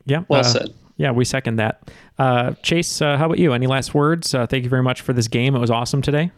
[0.07, 0.25] Yeah.
[0.29, 0.75] Well uh, said.
[0.97, 1.91] Yeah, we second that.
[2.19, 3.55] Uh, Chase, uh, how about you?
[3.55, 4.35] Any last words?
[4.35, 5.57] Uh, thank you very much for this game.
[5.57, 6.31] It was awesome today.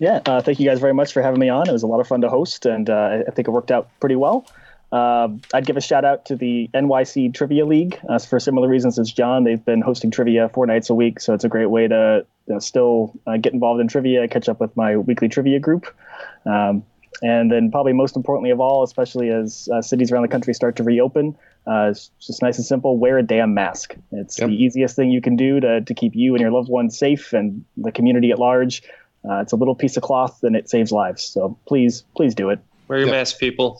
[0.00, 1.68] yeah, uh, thank you guys very much for having me on.
[1.68, 3.88] It was a lot of fun to host, and uh, I think it worked out
[4.00, 4.44] pretty well.
[4.92, 8.98] Uh, I'd give a shout out to the NYC Trivia League uh, for similar reasons
[8.98, 9.44] as John.
[9.44, 12.54] They've been hosting trivia four nights a week, so it's a great way to you
[12.54, 15.94] know, still uh, get involved in trivia, catch up with my weekly trivia group.
[16.44, 16.84] Um,
[17.22, 20.76] and then, probably most importantly of all, especially as uh, cities around the country start
[20.76, 21.36] to reopen,
[21.66, 23.94] uh, it's just nice and simple wear a damn mask.
[24.12, 26.98] It's the easiest thing you can do to, to keep you and your loved ones
[26.98, 28.82] safe and the community at large.
[29.28, 31.22] Uh, it's a little piece of cloth and it saves lives.
[31.22, 32.58] So please, please do it.
[32.88, 33.78] Wear your mask, people.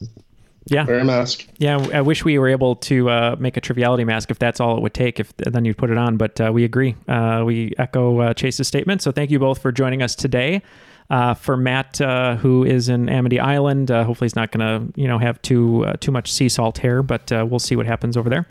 [0.67, 0.85] Yeah.
[0.85, 1.47] Wear a mask.
[1.59, 4.77] Yeah, I wish we were able to uh, make a triviality mask if that's all
[4.77, 5.19] it would take.
[5.19, 6.97] If then you'd put it on, but uh, we agree.
[7.09, 9.03] Uh, we echo uh, Chase's statement.
[9.03, 10.63] So thank you both for joining us today.
[11.09, 15.01] Uh, for Matt, uh, who is in Amity Island, uh, hopefully he's not going to
[15.01, 17.87] you know have too uh, too much sea salt here, but uh, we'll see what
[17.87, 18.47] happens over there.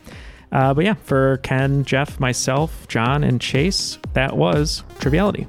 [0.52, 5.46] Uh, but yeah, for Ken, Jeff, myself, John, and Chase, that was triviality.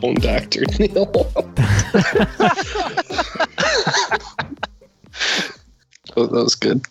[0.00, 1.10] Bone Doctor Neil.
[6.16, 6.84] oh, that was good.